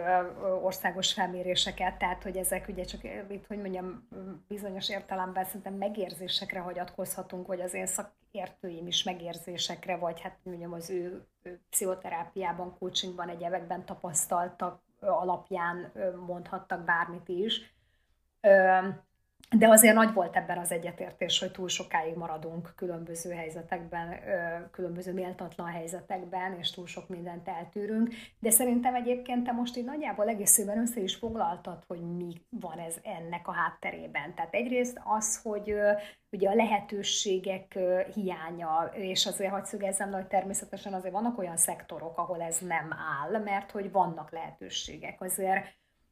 [0.63, 3.01] országos felméréseket, tehát hogy ezek ugye csak
[3.47, 4.07] hogy mondjam,
[4.47, 10.89] bizonyos értelemben szerintem megérzésekre hagyatkozhatunk, vagy az én szakértőim is megérzésekre, vagy hát mondjam az
[10.89, 15.91] ő, ő pszichoterápiában, coachingban, egyebekben tapasztaltak alapján
[16.25, 17.75] mondhattak bármit is
[19.49, 24.19] de azért nagy volt ebben az egyetértés, hogy túl sokáig maradunk különböző helyzetekben,
[24.71, 28.13] különböző méltatlan helyzetekben, és túl sok mindent eltűrünk.
[28.39, 32.95] De szerintem egyébként te most így nagyjából egészében össze is foglaltad, hogy mi van ez
[33.03, 34.35] ennek a hátterében.
[34.35, 35.75] Tehát egyrészt az, hogy
[36.31, 37.79] ugye a lehetőségek
[38.13, 43.41] hiánya, és azért hagyd szögezzem, hogy természetesen azért vannak olyan szektorok, ahol ez nem áll,
[43.41, 45.21] mert hogy vannak lehetőségek.
[45.21, 45.65] Azért,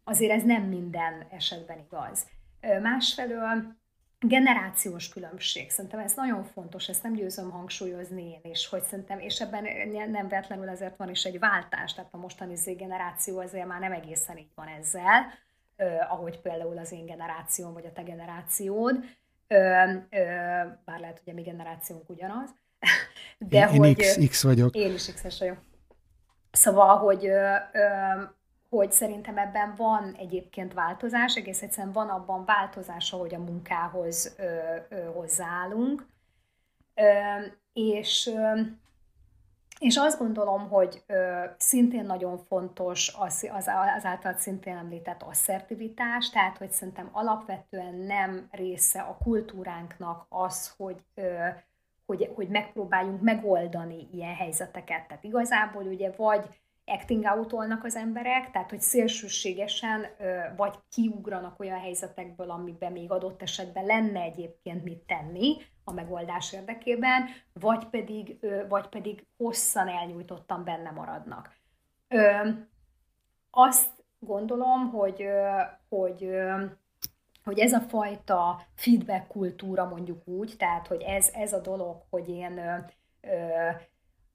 [0.04, 2.26] azért ez nem minden esetben igaz.
[2.82, 3.76] Másfelől
[4.19, 5.69] generációs különbség.
[5.69, 9.67] Szerintem ez nagyon fontos, ezt nem győzöm hangsúlyozni én is, hogy szerintem, és ebben
[10.10, 13.91] nem vetlenül ezért van is egy váltás, tehát a mostani Z generáció azért már nem
[13.91, 15.26] egészen így van ezzel,
[16.10, 18.99] ahogy például az én generációm, vagy a te generációd,
[20.86, 22.49] bár lehet, hogy a mi generációnk ugyanaz,
[23.38, 23.88] de én, hogy...
[23.88, 24.76] Én X, X vagyok.
[24.76, 25.58] Én is X-es vagyok.
[26.52, 27.30] Szóval, hogy
[28.74, 34.76] hogy szerintem ebben van egyébként változás, egész egyszerűen van abban változás, ahogy a munkához ö,
[34.90, 36.08] ö, hozzáállunk.
[36.96, 37.04] Ö,
[37.74, 38.62] és, ö,
[39.80, 46.30] és azt gondolom, hogy ö, szintén nagyon fontos az, az, az által szintén említett asszertivitás,
[46.30, 51.48] tehát hogy szerintem alapvetően nem része a kultúránknak az, hogy ö,
[52.06, 55.08] hogy, hogy megpróbáljunk megoldani ilyen helyzeteket.
[55.08, 56.50] Tehát igazából ugye vagy
[56.86, 60.06] acting outolnak az emberek, tehát hogy szélsőségesen
[60.56, 67.26] vagy kiugranak olyan helyzetekből, amiben még adott esetben lenne egyébként mit tenni a megoldás érdekében,
[67.54, 68.38] vagy pedig,
[68.69, 71.56] vagy pedig hosszan elnyújtottan benne maradnak.
[73.52, 75.26] Azt gondolom, hogy,
[75.89, 76.30] hogy
[77.43, 82.30] hogy ez a fajta feedback kultúra mondjuk úgy, tehát hogy ez, ez a dolog, hogy
[82.30, 82.60] én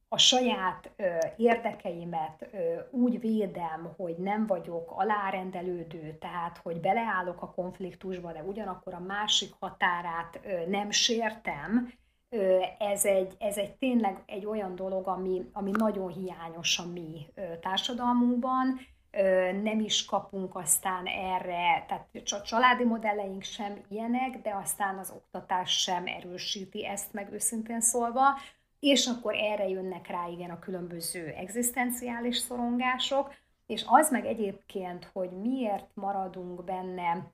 [0.09, 2.57] a saját ö, érdekeimet ö,
[2.91, 9.53] úgy védem, hogy nem vagyok alárendelődő, tehát hogy beleállok a konfliktusba, de ugyanakkor a másik
[9.61, 11.93] határát ö, nem sértem,
[12.29, 17.27] ö, ez, egy, ez egy tényleg egy olyan dolog, ami, ami nagyon hiányos a mi
[17.35, 24.55] ö, társadalmunkban, ö, nem is kapunk aztán erre, tehát a családi modelleink sem ilyenek, de
[24.55, 28.39] aztán az oktatás sem erősíti ezt meg őszintén szólva,
[28.81, 33.35] és akkor erre jönnek rá igen a különböző egzisztenciális szorongások,
[33.67, 37.31] és az meg egyébként, hogy miért maradunk benne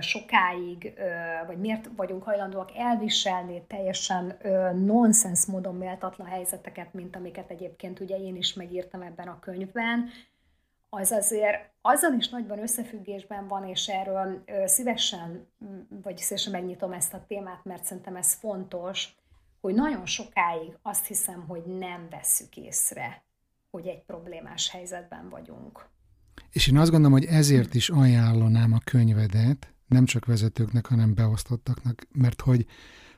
[0.00, 0.92] sokáig,
[1.46, 4.38] vagy miért vagyunk hajlandóak elviselni teljesen
[4.74, 10.10] nonsens módon méltatlan helyzeteket, mint amiket egyébként ugye én is megírtam ebben a könyvben,
[10.88, 15.48] az azért azzal is nagyban összefüggésben van, és erről szívesen,
[16.02, 19.16] vagy szívesen megnyitom ezt a témát, mert szerintem ez fontos,
[19.60, 23.22] hogy nagyon sokáig azt hiszem, hogy nem vesszük észre,
[23.70, 25.88] hogy egy problémás helyzetben vagyunk.
[26.50, 32.06] És én azt gondolom, hogy ezért is ajánlanám a könyvedet, nem csak vezetőknek, hanem beosztottaknak,
[32.12, 32.66] mert hogy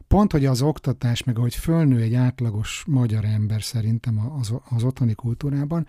[0.09, 5.15] pont, hogy az oktatás, meg ahogy fölnő egy átlagos magyar ember szerintem az, az otthoni
[5.15, 5.87] kultúrában,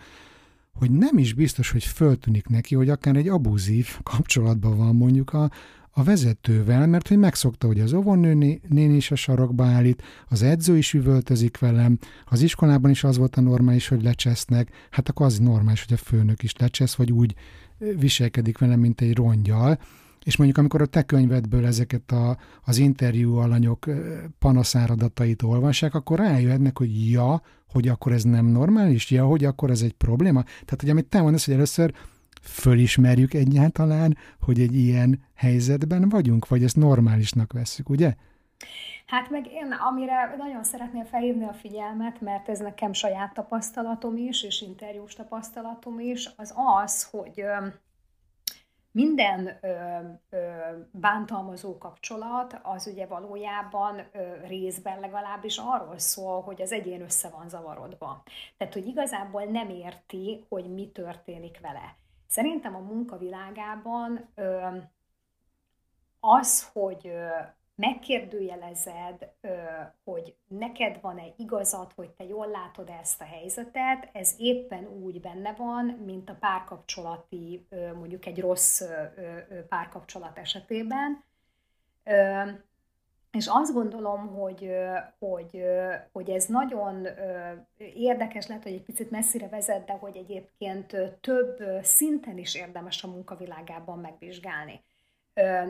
[0.73, 5.49] hogy nem is biztos, hogy föltűnik neki, hogy akár egy abuzív kapcsolatban van mondjuk a,
[5.91, 10.77] a vezetővel, mert hogy megszokta, hogy az óvónő néni is a sarokba állít, az edző
[10.77, 15.39] is üvöltözik velem, az iskolában is az volt a normális, hogy lecsesznek, hát akkor az
[15.39, 17.35] normális, hogy a főnök is lecsesz, vagy úgy
[17.97, 19.79] viselkedik velem, mint egy rongyal,
[20.23, 23.85] és mondjuk amikor a te könyvedből ezeket a, az interjú alanyok
[24.39, 29.81] panaszáradatait olvassák, akkor rájöhetnek, hogy ja, hogy akkor ez nem normális, ja, hogy akkor ez
[29.81, 30.43] egy probléma.
[30.43, 31.93] Tehát, hogy amit te mondasz, hogy először
[32.41, 38.13] fölismerjük egyáltalán, hogy egy ilyen helyzetben vagyunk, vagy ezt normálisnak vesszük, ugye?
[39.05, 44.43] Hát meg én, amire nagyon szeretném felhívni a figyelmet, mert ez nekem saját tapasztalatom is,
[44.43, 47.43] és interjús tapasztalatom is, az az, hogy
[48.91, 49.67] minden ö,
[50.29, 50.37] ö,
[50.91, 57.49] bántalmazó kapcsolat az ugye valójában ö, részben legalábbis arról szól, hogy az egyén össze van
[57.49, 58.23] zavarodva.
[58.57, 61.95] Tehát, hogy igazából nem érti, hogy mi történik vele.
[62.31, 64.33] Szerintem a munkavilágában
[66.19, 67.11] az, hogy
[67.75, 69.31] megkérdőjelezed,
[70.03, 75.53] hogy neked van-e igazad, hogy te jól látod ezt a helyzetet, ez éppen úgy benne
[75.53, 78.81] van, mint a párkapcsolati, mondjuk egy rossz
[79.69, 81.23] párkapcsolat esetében.
[83.31, 84.71] És azt gondolom, hogy,
[85.19, 85.63] hogy,
[86.11, 87.07] hogy ez nagyon
[87.95, 93.07] érdekes, lehet, hogy egy picit messzire vezet, de hogy egyébként több szinten is érdemes a
[93.07, 94.81] munkavilágában megvizsgálni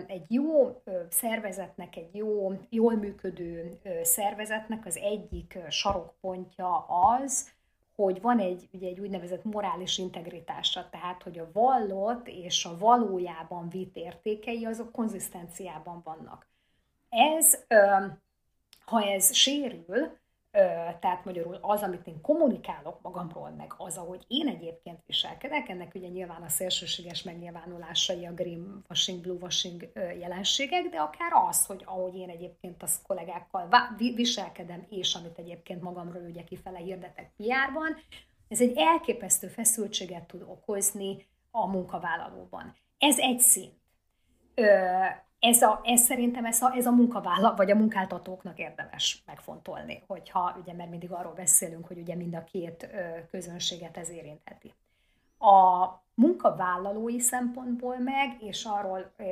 [0.08, 7.50] egy jó szervezetnek, egy jó, jól működő szervezetnek az egyik sarokpontja az,
[7.96, 13.70] hogy van egy, ugye egy úgynevezett morális integritása, tehát hogy a vallott és a valójában
[13.70, 16.51] vitt értékei azok konzisztenciában vannak.
[17.12, 17.66] Ez,
[18.86, 20.20] ha ez sérül,
[21.00, 26.08] tehát magyarul az, amit én kommunikálok magamról, meg az, ahogy én egyébként viselkedek, ennek ugye
[26.08, 32.84] nyilván a szélsőséges megnyilvánulásai, a greenwashing, bluewashing jelenségek, de akár az, hogy ahogy én egyébként
[32.84, 33.70] az kollégákkal
[34.16, 37.98] viselkedem, és amit egyébként magamról ugye kifele hirdetek PR-ban,
[38.48, 42.76] ez egy elképesztő feszültséget tud okozni a munkavállalóban.
[42.98, 43.80] Ez egy szint
[45.42, 50.58] ez, a, ez szerintem ez a, ez a munkavállalat, vagy a munkáltatóknak érdemes megfontolni, hogyha,
[50.62, 52.90] ugye, mert mindig arról beszélünk, hogy ugye mind a két
[53.32, 54.74] közönséget ez érintheti.
[55.40, 59.24] A munkavállalói szempontból meg, és arról ö,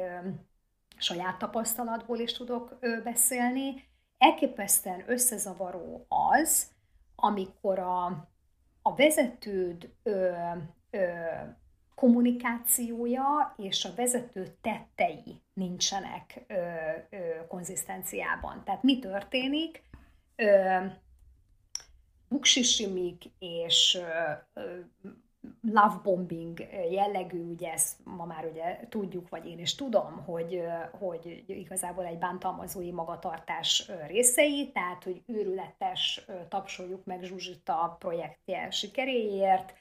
[0.98, 3.84] saját tapasztalatból is tudok ö, beszélni,
[4.17, 6.72] elképesztően összezavaró az,
[7.15, 8.06] amikor a,
[8.82, 10.32] a vezetőd ö,
[10.89, 11.08] ö,
[12.00, 16.54] kommunikációja és a vezető tettei nincsenek ö,
[17.10, 18.62] ö, konzisztenciában.
[18.66, 19.84] Tehát mi történik?
[22.28, 24.00] Buksisimik és
[24.54, 24.62] ö,
[25.62, 26.60] lovebombing
[26.92, 30.64] jellegű, ugye ezt ma már ugye tudjuk, vagy én is tudom, hogy,
[31.00, 39.74] hogy igazából egy bántalmazói magatartás részei, tehát, hogy őrületes tapsoljuk meg Zsuzsita projektje sikeréért,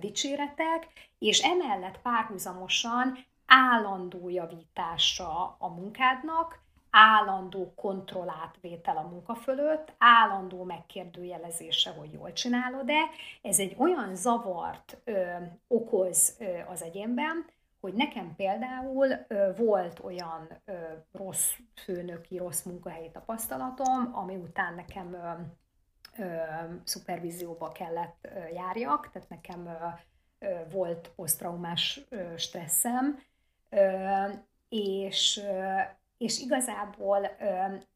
[0.00, 11.90] dicséretek, és emellett párhuzamosan állandó javítása a munkádnak, állandó kontrollátvétel a munka fölött, állandó megkérdőjelezése,
[11.90, 13.08] hogy jól csinálod-e.
[13.42, 15.34] Ez egy olyan zavart ö,
[15.68, 17.44] okoz ö, az egyénben,
[17.80, 20.72] hogy nekem például ö, volt olyan ö,
[21.12, 21.52] rossz
[21.84, 25.42] főnöki, rossz munkahelyi tapasztalatom, ami után nekem ö,
[26.84, 29.78] szupervízióba kellett járjak, tehát nekem
[30.70, 33.18] volt posztraumás stresszem,
[34.68, 35.40] és,
[36.18, 37.30] és igazából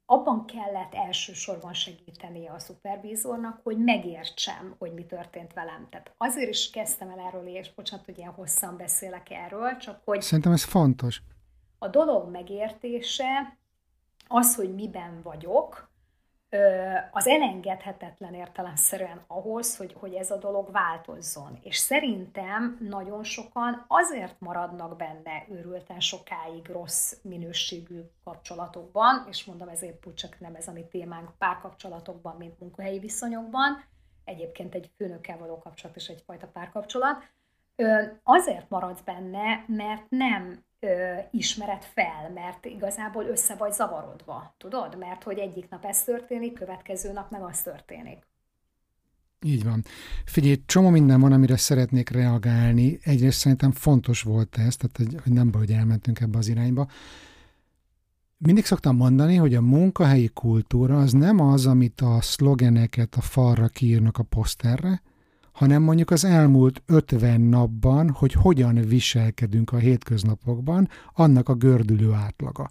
[0.07, 5.87] abban kellett elsősorban segíteni a szupervízornak, hogy megértsem, hogy mi történt velem.
[5.91, 10.23] Tehát azért is kezdtem el erről, és bocsánat, hogy ilyen hosszan beszélek erről, csak hogy...
[10.23, 11.23] Szerintem ez fontos.
[11.79, 13.57] A dolog megértése,
[14.29, 15.91] az, hogy miben vagyok,
[17.11, 21.59] az elengedhetetlen értelemszerűen ahhoz, hogy, hogy ez a dolog változzon.
[21.63, 30.07] És szerintem nagyon sokan azért maradnak benne őrülten sokáig rossz minőségű kapcsolatokban, és mondom ezért
[30.07, 33.85] úgy csak nem ez a mi témánk párkapcsolatokban, mint munkahelyi viszonyokban,
[34.25, 37.25] egyébként egy főnökkel való kapcsolat is egyfajta párkapcsolat,
[38.23, 44.99] azért maradsz benne, mert nem ö, ismered fel, mert igazából össze vagy zavarodva, tudod?
[44.99, 48.27] Mert hogy egyik nap ez történik, következő nap meg az történik.
[49.43, 49.85] Így van.
[50.25, 52.99] Figyelj, csomó minden van, amire szeretnék reagálni.
[53.03, 56.89] Egyrészt szerintem fontos volt ez, tehát hogy nem baj, hogy elmentünk ebbe az irányba.
[58.39, 63.69] Mindig szoktam mondani, hogy a munkahelyi kultúra az nem az, amit a szlogeneket a falra
[63.69, 65.03] kiírnak a poszterre,
[65.57, 72.71] hanem mondjuk az elmúlt 50 napban, hogy hogyan viselkedünk a hétköznapokban, annak a gördülő átlaga.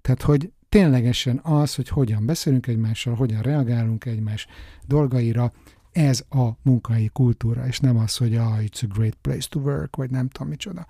[0.00, 4.46] Tehát, hogy ténylegesen az, hogy hogyan beszélünk egymással, hogyan reagálunk egymás
[4.86, 5.52] dolgaira,
[5.92, 9.96] ez a munkai kultúra, és nem az, hogy ah, it's a great place to work,
[9.96, 10.86] vagy nem tudom micsoda.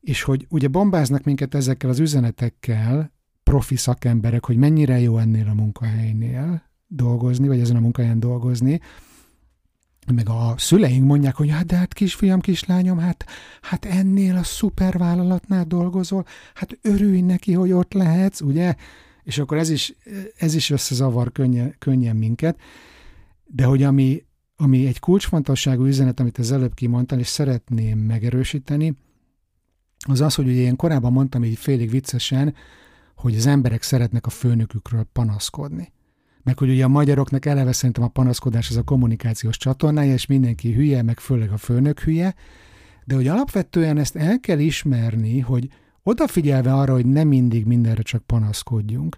[0.00, 3.12] És hogy ugye bombáznak minket ezekkel az üzenetekkel
[3.42, 8.80] profi szakemberek, hogy mennyire jó ennél a munkahelynél dolgozni, vagy ezen a munkahelyen dolgozni,
[10.12, 13.24] meg a szüleink mondják, hogy hát de hát kisfiam, kislányom, hát,
[13.60, 18.74] hát ennél a szupervállalatnál dolgozol, hát örülj neki, hogy ott lehetsz, ugye?
[19.22, 19.94] És akkor ez is,
[20.36, 22.58] ez is összezavar könnyen, könnyen minket.
[23.44, 24.24] De hogy ami,
[24.56, 28.94] ami egy kulcsfontosságú üzenet, amit az előbb kimondtál, és szeretném megerősíteni,
[30.06, 32.54] az az, hogy ugye én korábban mondtam így félig viccesen,
[33.16, 35.92] hogy az emberek szeretnek a főnökükről panaszkodni.
[36.44, 40.72] Meg hogy ugye a magyaroknak eleve szerintem a panaszkodás az a kommunikációs csatornája, és mindenki
[40.72, 42.34] hülye, meg főleg a főnök hülye,
[43.04, 45.68] de hogy alapvetően ezt el kell ismerni, hogy
[46.02, 49.16] odafigyelve arra, hogy nem mindig mindenre csak panaszkodjunk,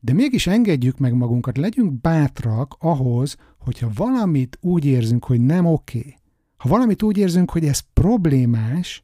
[0.00, 5.98] de mégis engedjük meg magunkat, legyünk bátrak ahhoz, hogyha valamit úgy érzünk, hogy nem oké,
[5.98, 6.14] okay,
[6.56, 9.02] ha valamit úgy érzünk, hogy ez problémás,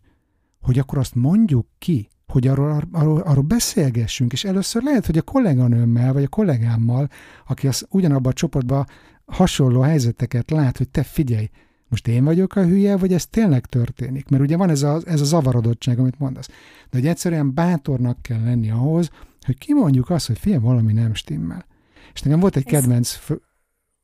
[0.60, 5.22] hogy akkor azt mondjuk ki, hogy arról, arról, arról beszélgessünk, és először lehet, hogy a
[5.22, 7.08] kolléganőmmel, vagy a kollégámmal,
[7.46, 8.86] aki az ugyanabban a csoportban
[9.26, 11.50] hasonló helyzeteket lát, hogy te figyelj,
[11.88, 14.28] most én vagyok a hülye, vagy ez tényleg történik?
[14.28, 16.46] Mert ugye van ez a, ez a zavarodottság, amit mondasz.
[16.90, 19.10] De hogy egyszerűen bátornak kell lenni ahhoz,
[19.40, 21.66] hogy kimondjuk azt, hogy figyelj, valami nem stimmel.
[22.14, 23.40] És nekem volt egy kedvenc, fő...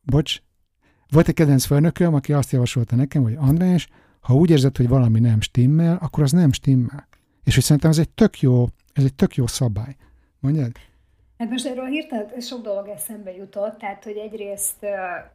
[0.02, 0.40] bocs,
[1.08, 3.88] volt egy kedvenc főnököm, aki azt javasolta nekem, hogy András,
[4.20, 7.08] ha úgy érzed, hogy valami nem stimmel, akkor az nem stimmel.
[7.44, 9.96] És hogy szerintem ez egy tök jó, ez egy tök jó szabály.
[10.40, 10.72] Mondjad?
[11.40, 14.86] Hát most erről hirtelen sok dolog eszembe jutott, tehát hogy egyrészt,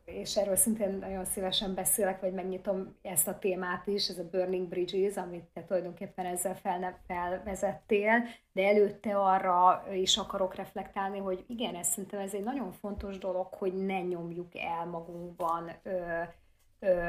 [0.05, 4.67] és erről szintén nagyon szívesen beszélek, vagy megnyitom ezt a témát is, ez a Burning
[4.67, 11.75] Bridges, amit te tulajdonképpen ezzel fel, felvezettél, de előtte arra is akarok reflektálni, hogy igen,
[11.75, 16.21] ez szerintem ez egy nagyon fontos dolog, hogy ne nyomjuk el magunkban ö,
[16.79, 17.01] ö,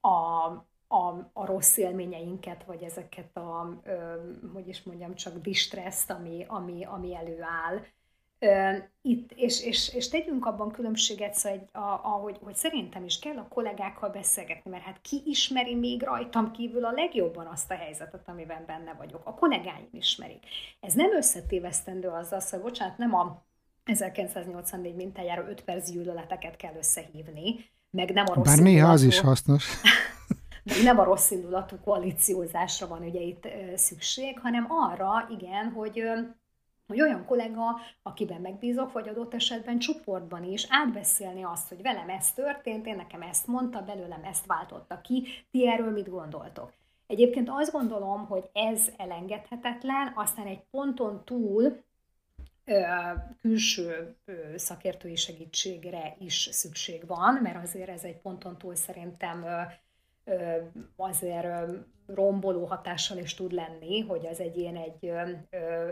[0.00, 0.48] a,
[0.92, 4.14] a, a rossz élményeinket, vagy ezeket a, ö,
[4.52, 7.80] hogy is mondjam, csak distresszt, ami, ami, ami előáll.
[8.38, 13.36] Ö, itt, és, és, és tegyünk abban különbséget, szóval, a, ahogy, hogy szerintem is kell
[13.36, 18.28] a kollégákkal beszélgetni, mert hát ki ismeri még rajtam kívül a legjobban azt a helyzetet,
[18.28, 19.20] amiben benne vagyok.
[19.24, 20.44] A kollégáim ismerik.
[20.80, 23.42] Ez nem összetévesztendő azzal, hogy bocsánat, nem a
[23.84, 29.20] 1984 mintájára 5 perc gyűlöleteket kell összehívni, meg nem a rossz Bár néha az is
[29.20, 29.68] hasznos.
[30.82, 36.02] nem a rossz indulatú koalíciózásra van ugye itt szükség, hanem arra, igen, hogy
[36.86, 37.64] hogy olyan kollega,
[38.02, 43.22] akiben megbízok, vagy adott esetben csoportban is átbeszélni azt, hogy velem ez történt, én nekem
[43.22, 46.72] ezt mondta, belőlem ezt váltotta ki, ti erről mit gondoltok.
[47.06, 51.82] Egyébként azt gondolom, hogy ez elengedhetetlen, aztán egy ponton túl
[53.40, 54.16] külső
[54.56, 59.44] szakértői segítségre is szükség van, mert azért ez egy ponton túl szerintem
[60.96, 61.46] azért
[62.06, 65.12] romboló hatással is tud lenni, hogy az egyén egy,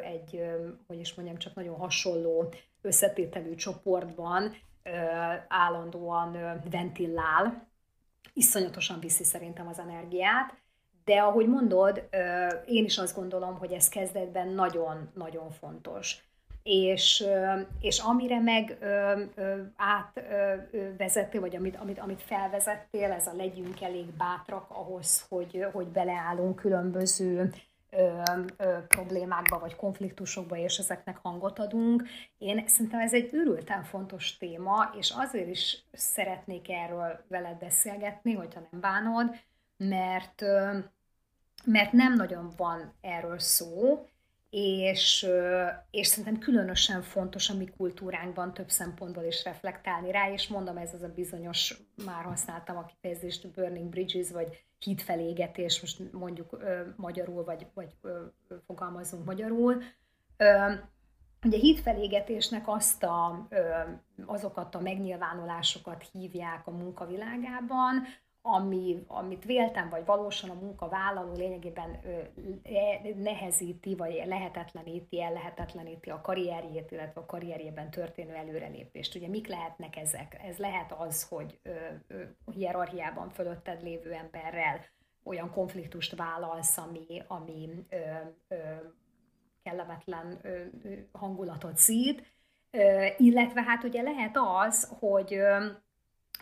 [0.03, 0.43] egy,
[0.87, 4.53] hogy is mondjam, csak nagyon hasonló összetételű csoportban
[5.49, 7.66] állandóan ventillál,
[8.33, 10.55] iszonyatosan viszi szerintem az energiát,
[11.05, 12.09] de ahogy mondod,
[12.66, 16.28] én is azt gondolom, hogy ez kezdetben nagyon-nagyon fontos
[16.62, 17.24] és,
[17.80, 18.78] és amire meg
[19.76, 26.56] átvezettél, vagy amit, amit, amit felvezettél, ez a legyünk elég bátrak ahhoz, hogy, hogy beleállunk
[26.56, 27.52] különböző
[27.90, 28.22] ö,
[28.56, 32.02] ö, problémákba vagy konfliktusokba, és ezeknek hangot adunk.
[32.38, 38.66] Én szerintem ez egy őrülten fontos téma, és azért is szeretnék erről veled beszélgetni, hogyha
[38.70, 39.34] nem bánod,
[39.76, 40.42] mert,
[41.64, 44.06] mert nem nagyon van erről szó,
[44.59, 45.26] és,
[45.90, 50.94] és szerintem különösen fontos a mi kultúránkban több szempontból is reflektálni rá, és mondom, ez
[50.94, 57.44] az a bizonyos, már használtam a kifejezést, burning bridges, vagy hídfelégetés, most mondjuk ö, magyarul,
[57.44, 58.24] vagy, vagy ö,
[58.66, 59.82] fogalmazunk magyarul.
[60.36, 60.72] Ö,
[61.44, 63.70] Ugye hídfelégetésnek azt a, ö,
[64.26, 68.06] azokat a megnyilvánulásokat hívják a munkavilágában,
[68.51, 72.01] ami, amit véltem, vagy valósan a munkavállaló lényegében
[73.16, 79.14] nehezíti, vagy lehetetleníti, ellehetetleníti a karrierjét, illetve a karrierjében történő előrelépést.
[79.14, 80.40] Ugye mik lehetnek ezek?
[80.44, 81.61] Ez lehet az, hogy
[82.55, 84.80] hierarchiában fölötted lévő emberrel
[85.24, 87.96] olyan konfliktust vállalsz, ami, ami ö,
[88.49, 88.57] ö,
[89.62, 90.62] kellemetlen ö,
[91.12, 92.36] hangulatot szít,
[92.70, 94.36] ö, illetve hát ugye lehet
[94.66, 95.66] az, hogy ö,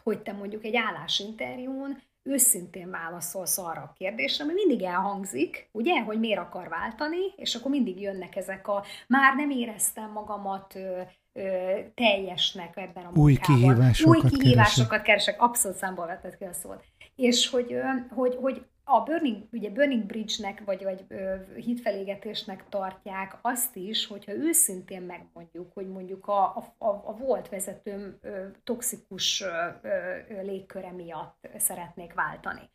[0.06, 6.18] hogy te mondjuk egy állásinterjún őszintén válaszolsz arra a kérdésre, ami mindig elhangzik, ugye, hogy
[6.18, 11.00] miért akar váltani, és akkor mindig jönnek ezek a már nem éreztem magamat ö,
[11.32, 13.56] ö, teljesnek ebben a Új munkában.
[13.56, 15.06] kihívásokat Új kihívásokat keresek.
[15.06, 16.84] keresek, abszolút számból vetted ki a szót.
[17.16, 17.76] És hogy,
[18.10, 24.32] hogy, hogy a Burning, ugye Burning Bridge-nek, vagy, vagy ö, hitfelégetésnek tartják azt is, hogyha
[24.32, 31.48] őszintén megmondjuk, hogy mondjuk a, a, a volt vezetőm ö, toxikus ö, ö, légköre miatt
[31.58, 32.70] szeretnék váltani.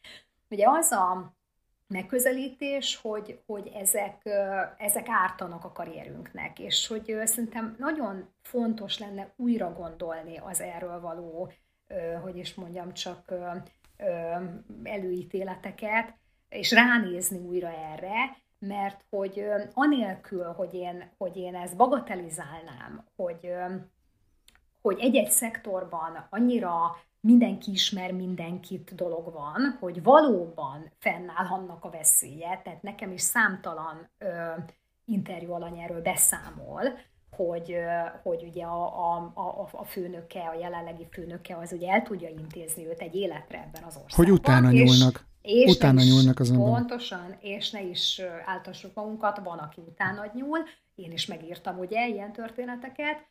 [0.49, 1.34] Ugye az a
[1.88, 4.30] megközelítés, hogy, hogy ezek,
[4.78, 11.51] ezek ártanak a karrierünknek, és hogy szerintem nagyon fontos lenne újra gondolni az erről való,
[12.22, 13.34] hogy is mondjam, csak
[14.84, 16.14] előítéleteket,
[16.49, 23.54] és ránézni újra erre, mert hogy anélkül, hogy én, hogy én ezt bagatelizálnám, hogy,
[24.82, 32.62] hogy egy-egy szektorban annyira mindenki ismer mindenkit dolog van, hogy valóban fennáll annak a veszélye,
[32.64, 34.52] tehát nekem is számtalan ö,
[35.06, 36.82] interjú alany erről beszámol,
[37.36, 37.75] hogy,
[38.23, 42.88] hogy ugye a, a, a, a főnöke, a jelenlegi főnöke az ugye el tudja intézni
[42.88, 44.25] őt egy életre ebben az országban.
[44.25, 45.25] Hogy utána és, nyúlnak.
[45.41, 46.73] És utána is, nyúlnak azonban.
[46.73, 50.59] Pontosan, és ne is áltassuk magunkat, van, aki utána nyúl.
[50.95, 53.25] Én is megírtam ugye ilyen történeteket.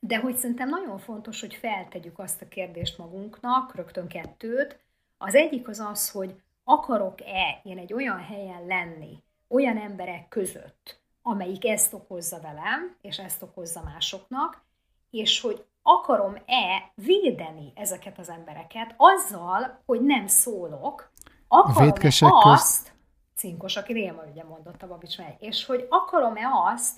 [0.00, 4.78] De hogy szerintem nagyon fontos, hogy feltegyük azt a kérdést magunknak, rögtön kettőt.
[5.18, 6.34] Az egyik az az, hogy
[6.64, 13.42] akarok-e én egy olyan helyen lenni, olyan emberek között, amelyik ezt okozza velem, és ezt
[13.42, 14.62] okozza másoknak,
[15.10, 21.12] és hogy akarom-e védeni ezeket az embereket azzal, hogy nem szólok,
[21.48, 22.92] akarom-e azt,
[23.36, 26.96] cinkos, aki Réma ugye mondott a Babics mely, és hogy akarom-e azt,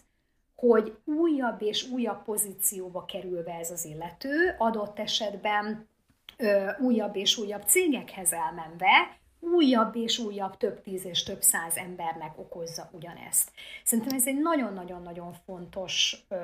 [0.54, 5.88] hogy újabb és újabb pozícióba kerül be ez az illető, adott esetben
[6.36, 9.18] ö, újabb és újabb cégekhez elmenve,
[9.54, 13.50] újabb és újabb több tíz és több száz embernek okozza ugyanezt.
[13.84, 16.36] Szerintem ez egy nagyon-nagyon-nagyon fontos ö,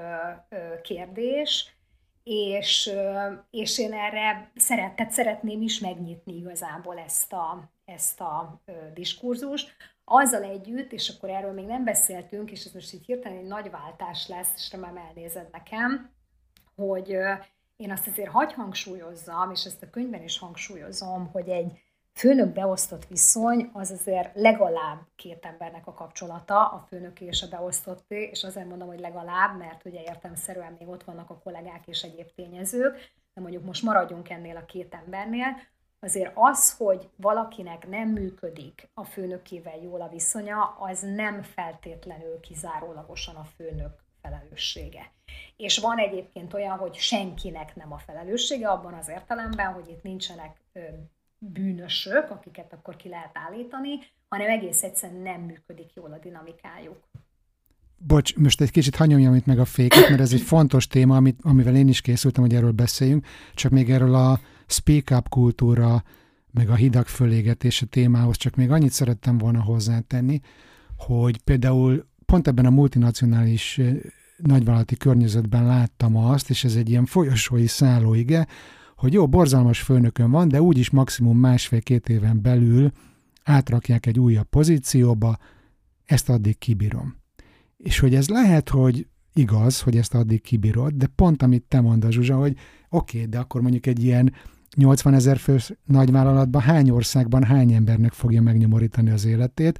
[0.48, 1.74] ö, kérdés,
[2.24, 8.72] és, ö, és én erre szeret, szeretném is megnyitni igazából ezt a, ezt a ö,
[8.94, 13.46] diskurzust, azzal együtt, és akkor erről még nem beszéltünk, és ez most így hirtelen egy
[13.46, 16.10] nagy váltás lesz, és remélem elnézed nekem,
[16.74, 17.16] hogy
[17.76, 21.81] én azt azért hagy hangsúlyozzam, és ezt a könyvben is hangsúlyozom, hogy egy
[22.14, 28.28] főnök beosztott viszony az azért legalább két embernek a kapcsolata, a főnök és a beosztotté,
[28.30, 32.30] és azért mondom, hogy legalább, mert ugye értemszerűen még ott vannak a kollégák és egyéb
[32.34, 32.94] tényezők,
[33.34, 35.56] de mondjuk most maradjunk ennél a két embernél,
[36.00, 43.34] azért az, hogy valakinek nem működik a főnökével jól a viszonya, az nem feltétlenül kizárólagosan
[43.34, 45.12] a főnök felelőssége.
[45.56, 50.56] És van egyébként olyan, hogy senkinek nem a felelőssége, abban az értelemben, hogy itt nincsenek
[51.42, 57.08] bűnösök, akiket akkor ki lehet állítani, hanem egész egyszerűen nem működik jól a dinamikájuk.
[57.96, 61.38] Bocs, most egy kicsit hanyomjam itt meg a féket, mert ez egy fontos téma, amit,
[61.42, 66.02] amivel én is készültem, hogy erről beszéljünk, csak még erről a speak up kultúra,
[66.50, 70.40] meg a hidak fölégetése témához csak még annyit szerettem volna hozzátenni,
[70.96, 73.80] hogy például pont ebben a multinacionális
[74.36, 78.46] nagyvállalati környezetben láttam azt, és ez egy ilyen folyosói szállóige,
[79.02, 82.90] hogy jó, borzalmas főnökön van, de úgyis maximum másfél-két éven belül
[83.44, 85.38] átrakják egy újabb pozícióba,
[86.04, 87.16] ezt addig kibírom.
[87.76, 92.12] És hogy ez lehet, hogy igaz, hogy ezt addig kibírod, de pont amit te mondasz,
[92.12, 92.56] Zsuzsa, hogy
[92.88, 94.32] oké, okay, de akkor mondjuk egy ilyen
[94.76, 99.78] 80 ezer fős nagyvállalatban hány országban hány embernek fogja megnyomorítani az életét,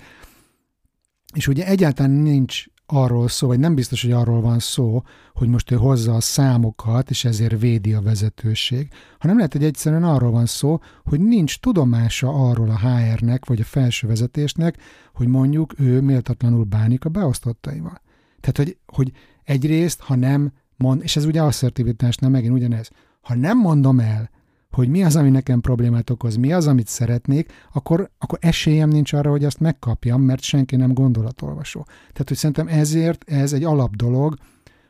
[1.35, 5.03] és ugye egyáltalán nincs arról szó, vagy nem biztos, hogy arról van szó,
[5.33, 10.05] hogy most ő hozza a számokat, és ezért védi a vezetőség, hanem lehet, hogy egyszerűen
[10.05, 14.79] arról van szó, hogy nincs tudomása arról a HR-nek, vagy a felső vezetésnek,
[15.15, 18.01] hogy mondjuk ő méltatlanul bánik a beosztottaival.
[18.41, 19.13] Tehát, hogy, hogy
[19.45, 24.31] egyrészt, ha nem mond, és ez ugye asszertivitás, nem megint ugyanez, ha nem mondom el,
[24.73, 29.13] hogy mi az, ami nekem problémát okoz, mi az, amit szeretnék, akkor, akkor esélyem nincs
[29.13, 31.83] arra, hogy azt megkapjam, mert senki nem gondolatolvasó.
[31.85, 34.37] Tehát, hogy szerintem ezért ez egy alap dolog,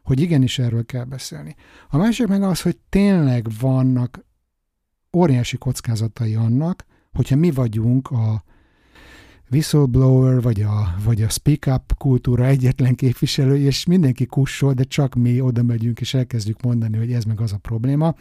[0.03, 1.55] hogy igenis erről kell beszélni.
[1.89, 4.25] A másik meg az, hogy tényleg vannak
[5.17, 8.45] óriási kockázatai annak, hogyha mi vagyunk a
[9.51, 15.15] whistleblower, vagy a, vagy a speak up kultúra egyetlen képviselő, és mindenki kussol, de csak
[15.15, 18.15] mi oda megyünk, és elkezdjük mondani, hogy ez meg az a probléma,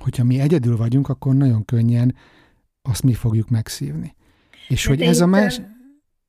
[0.00, 2.14] hogyha mi egyedül vagyunk, akkor nagyon könnyen
[2.82, 4.14] azt mi fogjuk megszívni.
[4.68, 5.60] És De hogy ez a más...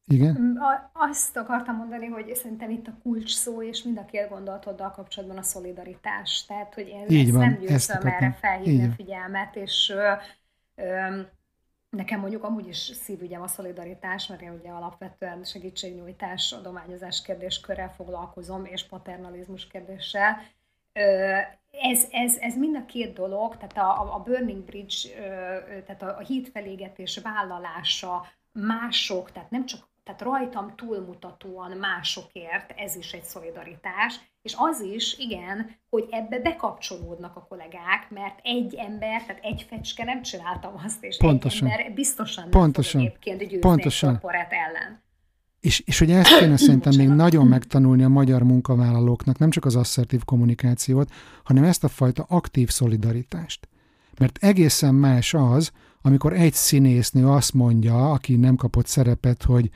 [0.07, 0.59] Igen?
[0.93, 5.37] Azt akartam mondani, hogy szerintem itt a kulcs szó, és mind a két gondolatoddal kapcsolatban
[5.37, 6.45] a szolidaritás.
[6.45, 10.11] Tehát, hogy én Így ezt van, nem győzöm erre felhívni a figyelmet, és ö,
[10.75, 11.21] ö,
[11.89, 18.65] nekem mondjuk amúgy is szívügyem a szolidaritás, mert én ugye alapvetően segítségnyújtás, adományozás kérdéskörrel foglalkozom,
[18.65, 20.37] és paternalizmus kérdéssel.
[21.81, 25.09] Ez, ez, ez mind a két dolog, tehát a, a Burning Bridge,
[25.85, 33.13] tehát a, a hídfelégetés vállalása, mások, tehát nem csak tehát rajtam túlmutatóan másokért, ez is
[33.13, 39.43] egy szolidaritás, és az is, igen, hogy ebbe bekapcsolódnak a kollégák, mert egy ember, tehát
[39.43, 41.67] egy fecske nem csináltam azt, és Pontosan.
[41.67, 43.01] egy ember biztosan nem Pontosan.
[43.01, 44.21] egyébként győzni Pontosan.
[44.23, 45.03] egy ellen.
[45.65, 49.75] És, és hogy ezt kéne szerintem még nagyon megtanulni a magyar munkavállalóknak, nem csak az
[49.75, 51.11] asszertív kommunikációt,
[51.43, 53.67] hanem ezt a fajta aktív szolidaritást.
[54.17, 59.69] Mert egészen más az, amikor egy színésznő azt mondja, aki nem kapott szerepet, hogy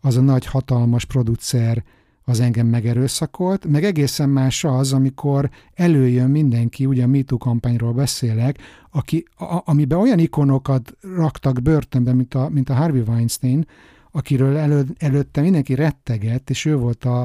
[0.00, 1.84] az a nagy hatalmas producer
[2.24, 8.58] az engem megerőszakolt, meg egészen más az, amikor előjön mindenki, ugye a MeToo kampányról beszélek,
[8.90, 13.66] aki, a, amiben olyan ikonokat raktak börtönbe, mint a, mint a Harvey Weinstein,
[14.12, 17.20] akiről elő, előtte mindenki rettegett, és ő volt a,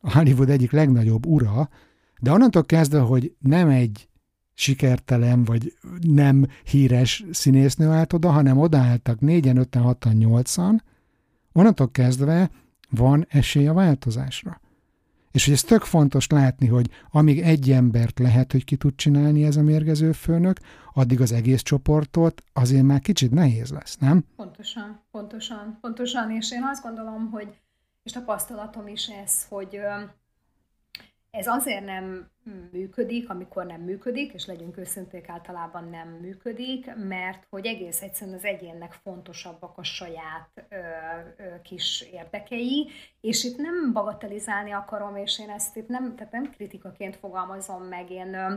[0.00, 1.68] a Hollywood egyik legnagyobb ura,
[2.20, 4.08] de onnantól kezdve, hogy nem egy
[4.54, 10.82] sikertelen, vagy nem híres színésznő állt oda, hanem odaálltak négyen, öten, hatan, nyolcan,
[11.52, 12.50] onnantól kezdve
[12.90, 14.60] van esély a változásra.
[15.36, 19.44] És hogy ez tök fontos látni, hogy amíg egy embert lehet, hogy ki tud csinálni
[19.44, 20.58] ez a mérgező főnök,
[20.92, 24.24] addig az egész csoportot azért már kicsit nehéz lesz, nem?
[24.36, 27.60] Pontosan, pontosan, pontosan, és én azt gondolom, hogy,
[28.02, 29.80] és tapasztalatom is ez, hogy
[31.36, 32.30] ez azért nem
[32.72, 38.44] működik, amikor nem működik, és legyünk őszinték, általában nem működik, mert hogy egész egyszerűen az
[38.44, 40.76] egyénnek fontosabbak a saját ö,
[41.36, 42.88] ö, kis érdekei,
[43.20, 48.10] és itt nem bagatelizálni akarom, és én ezt itt nem, tehát nem kritikaként fogalmazom meg,
[48.10, 48.54] én, ö,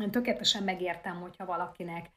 [0.00, 2.10] én tökéletesen megértem, hogyha valakinek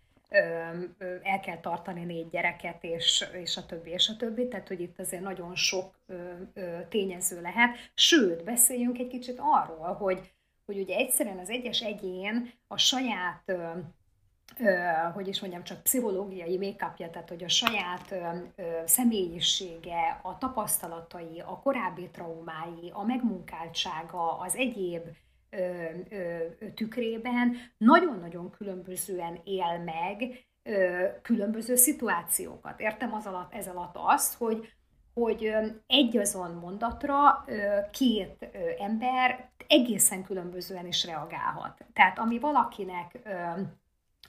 [1.24, 5.00] el kell tartani négy gyereket, és, és a többi, és a többi, tehát hogy itt
[5.00, 6.00] azért nagyon sok
[6.90, 7.76] tényező lehet.
[7.94, 10.34] Sőt, beszéljünk egy kicsit arról, hogy,
[10.66, 13.52] hogy ugye egyszerűen az egyes egyén a saját
[15.14, 18.16] hogy is mondjam, csak pszichológiai make tehát hogy a saját
[18.86, 25.02] személyisége, a tapasztalatai, a korábbi traumái, a megmunkáltsága, az egyéb
[26.76, 30.48] tükrében nagyon-nagyon különbözően él meg
[31.22, 32.80] különböző szituációkat.
[32.80, 34.74] Értem az alatt, ez alatt azt, hogy
[35.14, 35.52] hogy
[35.88, 37.46] egy azon mondatra
[37.92, 41.86] két ember egészen különbözően is reagálhat.
[41.94, 43.20] Tehát ami valakinek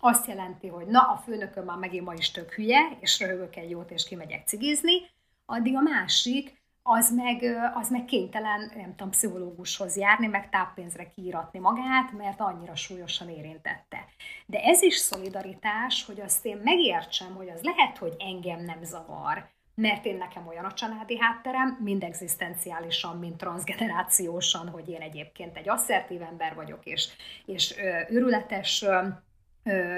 [0.01, 3.71] azt jelenti, hogy na, a főnököm már megint ma is tök hülye, és röhögök egy
[3.71, 4.93] jót, és kimegyek cigizni,
[5.47, 7.43] addig a másik az meg,
[7.75, 14.05] az meg kénytelen, nem tudom, pszichológushoz járni, meg táppénzre kiíratni magát, mert annyira súlyosan érintette.
[14.47, 19.49] De ez is szolidaritás, hogy azt én megértsem, hogy az lehet, hogy engem nem zavar,
[19.75, 25.69] mert én nekem olyan a családi hátterem, mind egzisztenciálisan, mind transgenerációsan, hogy én egyébként egy
[25.69, 27.09] asszertív ember vagyok, és,
[27.45, 27.75] és
[28.09, 28.85] őrületes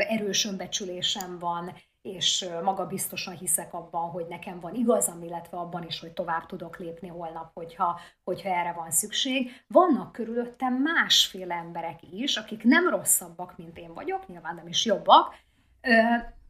[0.09, 6.13] erős önbecsülésem van, és magabiztosan hiszek abban, hogy nekem van igazam, illetve abban is, hogy
[6.13, 9.51] tovább tudok lépni holnap, hogyha, hogyha erre van szükség.
[9.69, 15.35] Vannak körülöttem másféle emberek is, akik nem rosszabbak, mint én vagyok, nyilván nem is jobbak,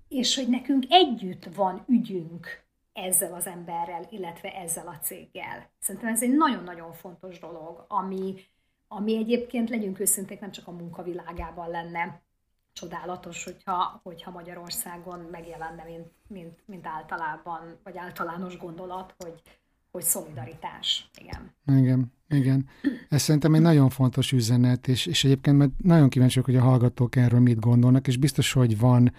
[0.08, 5.70] és hogy nekünk együtt van ügyünk ezzel az emberrel, illetve ezzel a céggel.
[5.78, 8.34] Szerintem ez egy nagyon-nagyon fontos dolog, ami,
[8.88, 12.22] ami egyébként, legyünk őszinték, nem csak a munkavilágában lenne
[12.72, 19.42] csodálatos, hogyha, hogyha Magyarországon megjelenne, mint, mint, mint általában, vagy általános gondolat, hogy,
[19.90, 21.10] hogy szolidaritás.
[21.20, 21.52] Igen.
[21.78, 22.68] Igen, igen.
[23.08, 27.16] Ez szerintem egy nagyon fontos üzenet, és, és egyébként mert nagyon kíváncsiak, hogy a hallgatók
[27.16, 29.12] erről mit gondolnak, és biztos, hogy van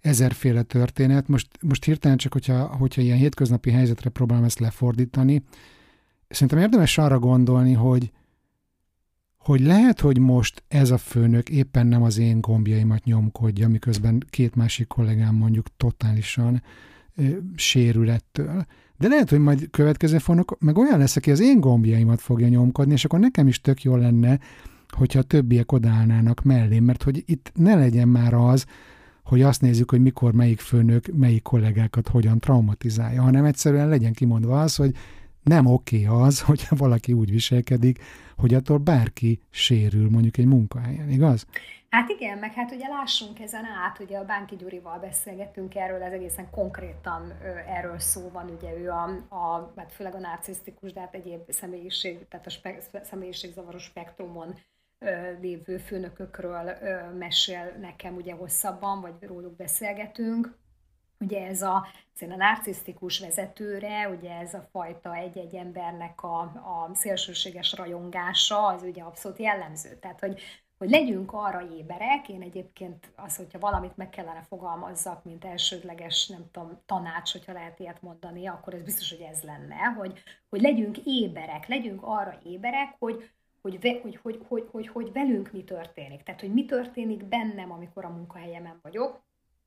[0.00, 1.28] ezerféle történet.
[1.28, 5.42] Most, most hirtelen csak, hogyha, hogyha ilyen hétköznapi helyzetre próbálom ezt lefordítani,
[6.28, 8.10] szerintem érdemes arra gondolni, hogy,
[9.46, 14.54] hogy lehet, hogy most ez a főnök éppen nem az én gombjaimat nyomkodja, miközben két
[14.54, 16.62] másik kollégám mondjuk totálisan
[17.16, 17.22] ö,
[17.54, 18.66] sérül ettől.
[18.98, 22.92] De lehet, hogy majd következő főnök meg olyan lesz, aki az én gombjaimat fogja nyomkodni,
[22.92, 24.38] és akkor nekem is tök jó lenne,
[24.88, 28.66] hogyha a többiek odállnának mellé, mert hogy itt ne legyen már az,
[29.24, 34.60] hogy azt nézzük, hogy mikor melyik főnök melyik kollégákat hogyan traumatizálja, hanem egyszerűen legyen kimondva
[34.60, 34.94] az, hogy
[35.48, 37.98] nem oké az, hogyha valaki úgy viselkedik,
[38.36, 41.46] hogy attól bárki sérül mondjuk egy munkahelyen, igaz?
[41.88, 46.12] Hát igen, meg hát ugye lássunk ezen át, ugye a Bánki Gyurival beszélgettünk erről, ez
[46.12, 47.32] egészen konkrétan
[47.66, 52.28] erről szó van, ugye ő a, a hát főleg a narcisztikus, de hát egyéb személyiség,
[52.28, 54.54] tehát a spe, személyiségzavaros spektrumon
[55.40, 56.70] lévő főnökökről
[57.18, 60.58] mesél nekem ugye hosszabban, vagy róluk beszélgetünk.
[61.18, 61.86] Ugye ez a,
[62.20, 69.02] a narcisztikus vezetőre, ugye ez a fajta egy-egy embernek a, a szélsőséges rajongása, az ugye
[69.02, 69.98] abszolút jellemző.
[69.98, 70.40] Tehát, hogy
[70.78, 76.50] hogy legyünk arra éberek, én egyébként az, hogyha valamit meg kellene fogalmazzak, mint elsődleges, nem
[76.50, 80.98] tudom, tanács, hogyha lehet ilyet mondani, akkor ez biztos, hogy ez lenne, hogy, hogy legyünk
[81.04, 86.22] éberek, legyünk arra éberek, hogy, hogy, hogy, hogy, hogy, hogy, hogy velünk mi történik.
[86.22, 89.25] Tehát, hogy mi történik bennem, amikor a munkahelyemen vagyok,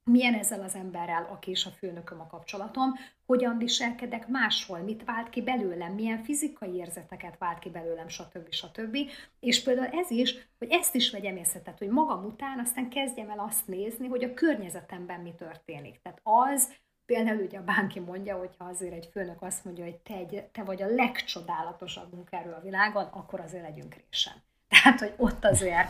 [0.10, 2.94] milyen ezzel az emberrel, aki is a főnököm a kapcsolatom,
[3.26, 8.52] hogyan viselkedek máshol, mit vált ki belőlem, milyen fizikai érzeteket vált ki belőlem, stb.
[8.52, 8.98] stb.
[9.40, 13.30] És például ez is, hogy ezt is vegyem észre, tehát, hogy magam után aztán kezdjem
[13.30, 16.02] el azt nézni, hogy a környezetemben mi történik.
[16.02, 16.74] Tehát az,
[17.06, 20.64] például ugye a bánki mondja, hogyha azért egy főnök azt mondja, hogy te, egy, te
[20.64, 24.34] vagy a legcsodálatosabb munkáról a világon, akkor azért legyünk résen.
[24.68, 25.90] Tehát, hogy ott azért,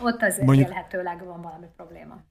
[0.00, 0.68] ott azért Mondjuk...
[1.24, 2.22] van valami probléma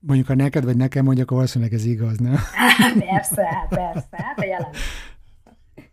[0.00, 2.36] mondjuk ha neked vagy nekem mondja, akkor valószínűleg ez igaz, nem?
[3.08, 4.70] persze, hát persze, hát a jelen.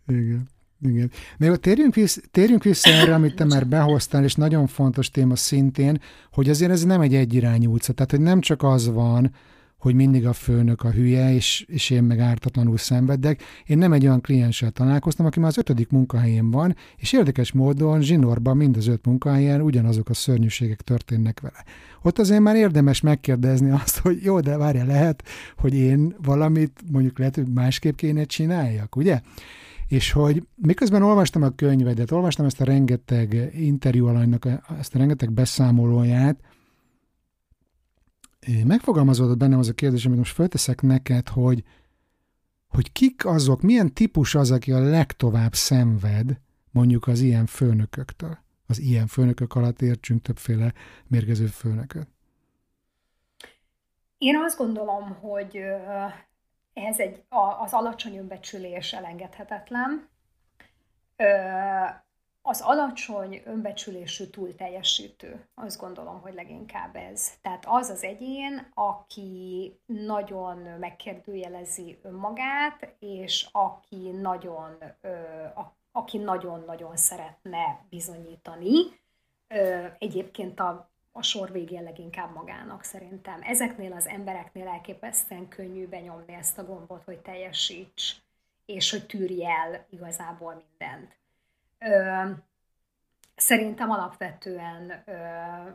[0.06, 0.48] Igen.
[0.80, 1.10] Igen.
[1.38, 6.00] Még térjünk vissza, térjünk vissza erre, amit te már behoztál, és nagyon fontos téma szintén,
[6.32, 7.92] hogy azért ez nem egy egyirányú utca.
[7.92, 9.34] Tehát, hogy nem csak az van,
[9.78, 13.42] hogy mindig a főnök a hülye, és, és én meg ártatlanul szenvedek.
[13.66, 18.00] Én nem egy olyan klienssel találkoztam, aki már az ötödik munkahelyén van, és érdekes módon
[18.00, 21.64] zsinorban mind az öt munkahelyen ugyanazok a szörnyűségek történnek vele.
[22.02, 25.22] Ott azért már érdemes megkérdezni azt, hogy jó, de várja, lehet,
[25.56, 29.20] hogy én valamit mondjuk lehet, hogy másképp kéne csináljak, ugye?
[29.88, 34.46] És hogy miközben olvastam a könyvedet, olvastam ezt a rengeteg interjú alanynak,
[34.78, 36.40] ezt a rengeteg beszámolóját,
[38.64, 41.64] megfogalmazódott bennem az a kérdés, amit most fölteszek neked, hogy,
[42.68, 46.40] hogy kik azok, milyen típus az, aki a legtovább szenved
[46.70, 48.38] mondjuk az ilyen főnököktől.
[48.66, 50.72] Az ilyen főnökök alatt értsünk többféle
[51.06, 52.08] mérgező főnököt.
[54.18, 55.56] Én azt gondolom, hogy
[56.72, 57.22] ehhez egy,
[57.64, 60.08] az alacsony önbecsülés elengedhetetlen
[62.48, 67.32] az alacsony önbecsülésű túl teljesítő, azt gondolom, hogy leginkább ez.
[67.42, 74.78] Tehát az az egyén, aki nagyon megkérdőjelezi önmagát, és aki nagyon,
[75.92, 78.76] aki nagyon-nagyon szeretne bizonyítani,
[79.98, 83.40] egyébként a, a sor végén leginkább magának szerintem.
[83.42, 88.16] Ezeknél az embereknél elképesztően könnyű benyomni ezt a gombot, hogy teljesíts,
[88.66, 91.16] és hogy tűrj el igazából mindent.
[91.78, 92.30] Ö,
[93.36, 95.12] szerintem alapvetően, ö,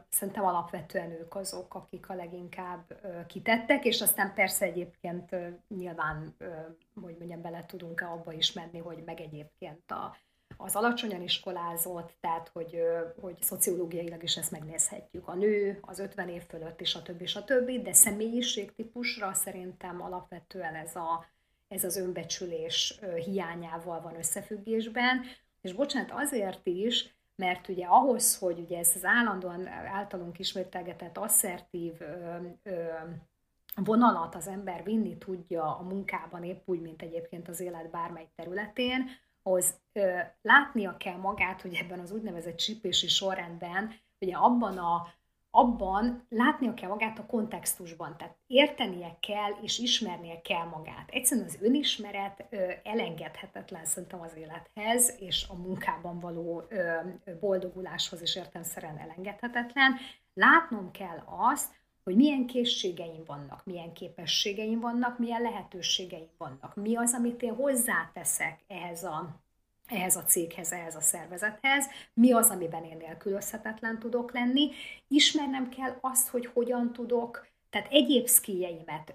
[0.09, 6.35] szerintem alapvetően ők azok, akik a leginkább ö, kitettek, és aztán persze egyébként ö, nyilván,
[6.37, 6.45] ö,
[7.01, 10.15] hogy mondjam, bele tudunk-e abba is menni, hogy meg egyébként a,
[10.57, 12.79] az alacsonyan iskolázott, tehát hogy,
[13.21, 15.27] hogy szociológiailag is ezt megnézhetjük.
[15.27, 20.75] A nő, az 50 év fölött is, a többi, a többi, de személyiségtípusra szerintem alapvetően
[20.75, 21.25] ez, a,
[21.67, 25.23] ez az önbecsülés hiányával van összefüggésben.
[25.63, 31.93] És bocsánat, azért is, mert ugye ahhoz, hogy ugye ez az állandóan általunk ismételgetett asszertív
[32.01, 32.83] ö, ö,
[33.75, 39.09] vonalat az ember vinni tudja a munkában épp úgy, mint egyébként az élet bármely területén,
[39.41, 45.07] az ö, látnia kell magát, hogy ebben az úgynevezett csípési sorrendben, ugye abban a
[45.55, 51.09] abban látnia kell magát a kontextusban, tehát értenie kell és ismernie kell magát.
[51.09, 56.63] Egyszerűen az önismeret ö, elengedhetetlen szerintem az élethez, és a munkában való
[57.39, 59.93] boldoguláshoz is értelmszerűen elengedhetetlen.
[60.33, 61.71] Látnom kell azt,
[62.03, 68.59] hogy milyen készségeim vannak, milyen képességeim vannak, milyen lehetőségeim vannak, mi az, amit én hozzáteszek
[68.67, 69.42] ehhez a
[69.87, 74.71] ehhez a céghez, ehhez a szervezethez, mi az, amiben én nélkülözhetetlen tudok lenni.
[75.07, 78.27] Ismernem kell azt, hogy hogyan tudok, tehát egyéb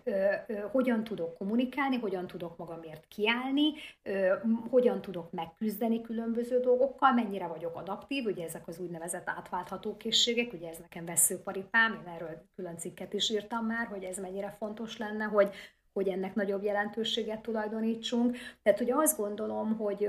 [0.04, 0.34] ö,
[0.70, 4.34] hogyan tudok kommunikálni, hogyan tudok magamért kiállni, ö,
[4.70, 10.68] hogyan tudok megküzdeni különböző dolgokkal, mennyire vagyok adaptív, ugye ezek az úgynevezett átváltható készségek, ugye
[10.68, 15.24] ez nekem veszőparipám, én erről külön cikket is írtam már, hogy ez mennyire fontos lenne,
[15.24, 15.50] hogy,
[15.92, 18.36] hogy ennek nagyobb jelentőséget tulajdonítsunk.
[18.62, 20.08] Tehát ugye azt gondolom, hogy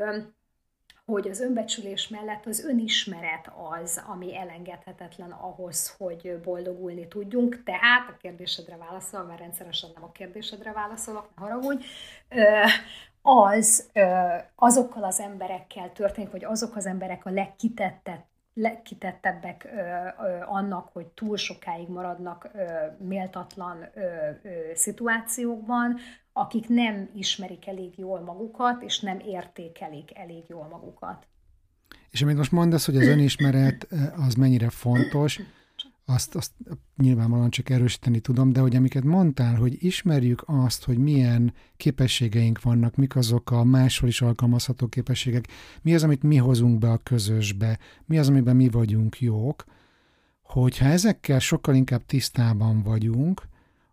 [1.09, 3.51] hogy az önbecsülés mellett az önismeret
[3.81, 7.63] az, ami elengedhetetlen ahhoz, hogy boldogulni tudjunk.
[7.63, 11.85] Tehát a kérdésedre válaszol, mert rendszeresen nem a kérdésedre válaszolok, ne haragudj,
[13.21, 13.89] az
[14.55, 17.29] azokkal az emberekkel történik, hogy azok az emberek a
[18.59, 19.67] legkitettebb, legkitettebbek
[20.45, 22.49] annak, hogy túl sokáig maradnak
[22.97, 23.85] méltatlan
[24.73, 25.97] szituációkban,
[26.33, 31.27] akik nem ismerik elég jól magukat, és nem értékelik elég jól magukat.
[32.09, 33.87] És amit most mondasz, hogy az önismeret
[34.27, 35.39] az mennyire fontos,
[36.09, 36.51] azt, azt
[36.97, 42.95] nyilvánvalóan csak erősíteni tudom, de hogy amiket mondtál, hogy ismerjük azt, hogy milyen képességeink vannak,
[42.95, 45.47] mik azok a máshol is alkalmazható képességek,
[45.81, 49.63] mi az, amit mi hozunk be a közösbe, mi az, amiben mi vagyunk jók,
[50.41, 53.47] hogyha ezekkel sokkal inkább tisztában vagyunk,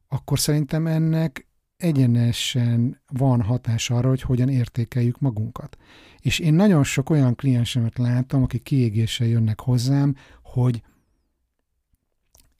[0.08, 1.46] akkor szerintem ennek
[1.76, 5.76] egyenesen van hatás arra, hogy hogyan értékeljük magunkat.
[6.20, 10.82] És én nagyon sok olyan kliensemet látom, akik kiégéssel jönnek hozzám, hogy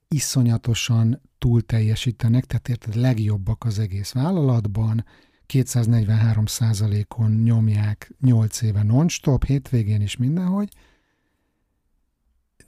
[0.09, 5.05] iszonyatosan túl teljesítenek, tehát érted, legjobbak az egész vállalatban,
[5.47, 6.45] 243
[7.17, 10.69] on nyomják 8 éve non-stop, hétvégén is mindenhogy,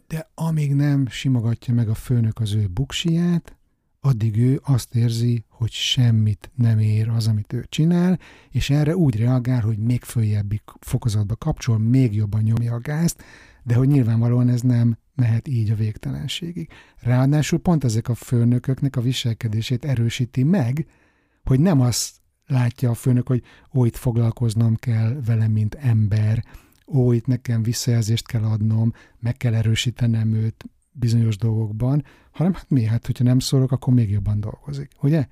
[0.06, 3.56] de amíg nem simogatja meg a főnök az ő buksiját,
[4.00, 8.18] addig ő azt érzi, hogy semmit nem ér az, amit ő csinál,
[8.50, 13.22] és erre úgy reagál, hogy még följebbi fokozatba kapcsol, még jobban nyomja a gázt,
[13.62, 16.68] de hogy nyilvánvalóan ez nem mehet így a végtelenségig.
[17.00, 20.86] Ráadásul pont ezek a főnököknek a viselkedését erősíti meg,
[21.44, 22.16] hogy nem azt
[22.46, 23.42] látja a főnök, hogy
[23.74, 26.44] ó, itt foglalkoznom kell vele, mint ember,
[26.86, 32.84] ó, itt nekem visszajelzést kell adnom, meg kell erősítenem őt bizonyos dolgokban, hanem hát mi?
[32.84, 35.26] Hát, hogyha nem szólok, akkor még jobban dolgozik, ugye?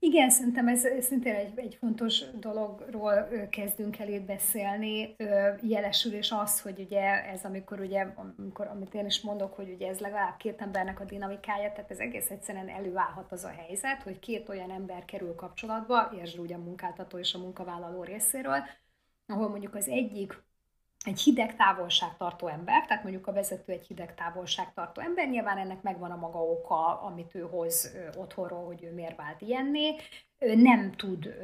[0.00, 5.16] Igen, szerintem ez szintén egy, egy fontos dologról kezdünk el itt beszélni.
[5.62, 9.88] Jelesül és az, hogy ugye ez, amikor ugye, amikor, amit én is mondok, hogy ugye
[9.88, 14.18] ez legalább két embernek a dinamikája, tehát ez egész egyszerűen előállhat az a helyzet, hogy
[14.18, 18.64] két olyan ember kerül kapcsolatba, értsd ugye a munkáltató és a munkavállaló részéről,
[19.26, 20.42] ahol mondjuk az egyik
[21.04, 26.10] egy hideg távolságtartó ember, tehát mondjuk a vezető egy hideg távolságtartó ember, nyilván ennek megvan
[26.10, 29.96] a maga oka, amit ő hoz otthonról, hogy ő miért vált ilyenné,
[30.38, 31.34] nem tud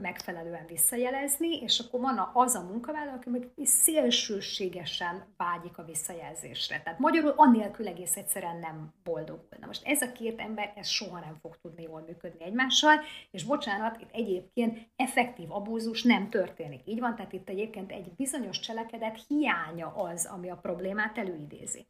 [0.00, 6.80] megfelelően visszajelezni, és akkor van az a munkavállaló, aki meg szélsőségesen vágyik a visszajelzésre.
[6.84, 9.56] Tehát magyarul annélkül egész egyszerűen nem boldogul.
[9.60, 13.00] Na most ez a két ember, ez soha nem fog tudni jól működni egymással,
[13.30, 16.80] és bocsánat, itt egyébként effektív abúzus nem történik.
[16.84, 21.86] Így van, tehát itt egyébként egy bizonyos cselekedet hiánya az, ami a problémát előidézi.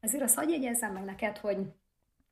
[0.00, 1.56] Azért azt hagyj jegyezzem meg neked, hogy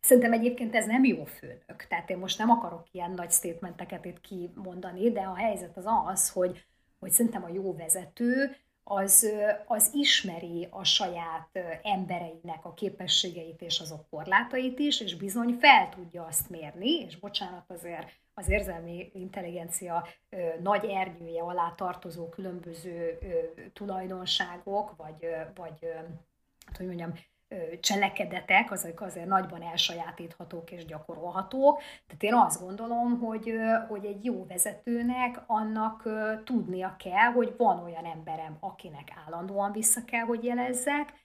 [0.04, 1.86] Szerintem egyébként ez nem jó főnök.
[1.88, 6.30] Tehát én most nem akarok ilyen nagy statementeket itt kimondani, de a helyzet az az,
[6.30, 6.64] hogy,
[6.98, 9.28] hogy szerintem a jó vezető az,
[9.66, 11.48] az ismeri a saját
[11.82, 17.70] embereinek a képességeit és azok korlátait is, és bizony fel tudja azt mérni, és bocsánat
[17.70, 20.06] azért az érzelmi intelligencia
[20.62, 23.18] nagy ernyője alá tartozó különböző
[23.72, 25.94] tulajdonságok, vagy, vagy ö,
[26.66, 27.12] hát, hogy mondjam,
[27.80, 31.78] cselekedetek, azok azért nagyban elsajátíthatók és gyakorolhatók.
[32.06, 33.52] Tehát én azt gondolom, hogy,
[33.88, 36.08] hogy egy jó vezetőnek annak
[36.44, 41.22] tudnia kell, hogy van olyan emberem, akinek állandóan vissza kell, hogy jelezzek,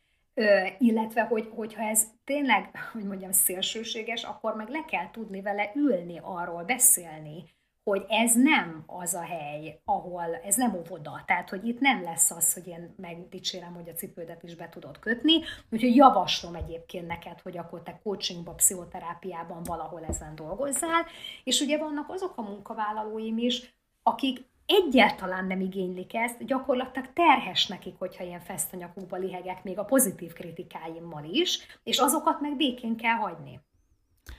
[0.77, 6.19] illetve, hogy, hogyha ez tényleg, hogy mondjam, szélsőséges, akkor meg le kell tudni vele ülni,
[6.23, 7.43] arról beszélni,
[7.89, 11.23] hogy ez nem az a hely, ahol ez nem óvoda.
[11.25, 14.99] Tehát, hogy itt nem lesz az, hogy én megdicsérem, hogy a cipődet is be tudod
[14.99, 15.33] kötni.
[15.71, 21.05] Úgyhogy javaslom egyébként neked, hogy akkor te coachingba, pszichoterápiában valahol ezen dolgozzál.
[21.43, 23.73] És ugye vannak azok a munkavállalóim is,
[24.03, 30.33] akik egyáltalán nem igénylik ezt, gyakorlatilag terhes nekik, hogyha ilyen fesztanyakukba lihegek még a pozitív
[30.33, 33.59] kritikáimmal is, és azokat meg békén kell hagyni.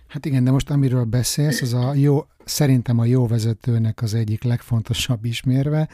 [0.09, 4.43] Hát igen, de most amiről beszélsz, az a jó, szerintem a jó vezetőnek az egyik
[4.43, 5.89] legfontosabb ismérve,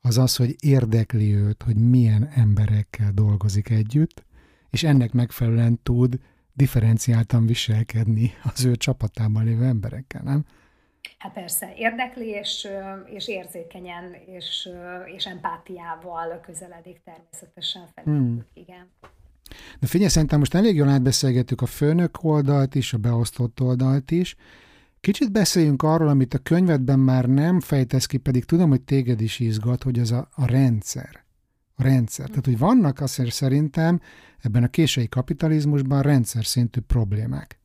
[0.00, 4.24] az az, hogy érdekli őt, hogy milyen emberekkel dolgozik együtt,
[4.70, 6.18] és ennek megfelelően tud
[6.52, 10.44] differenciáltan viselkedni az ő csapatában lévő emberekkel, nem?
[11.18, 12.68] Hát persze, érdekli és,
[13.04, 14.68] és érzékenyen és,
[15.16, 18.16] és empátiával közeledik természetesen felé.
[18.16, 18.44] Hmm.
[18.54, 18.90] Igen.
[19.80, 24.36] De figyelj, szerintem most elég jól átbeszélgettük a főnök oldalt is, a beosztott oldalt is.
[25.00, 29.38] Kicsit beszéljünk arról, amit a könyvedben már nem fejtesz ki, pedig tudom, hogy téged is
[29.38, 31.24] izgat, hogy az a, a rendszer.
[31.74, 32.28] A rendszer.
[32.28, 34.00] Tehát, hogy vannak azért szerintem
[34.38, 37.58] ebben a késői kapitalizmusban rendszer szintű problémák.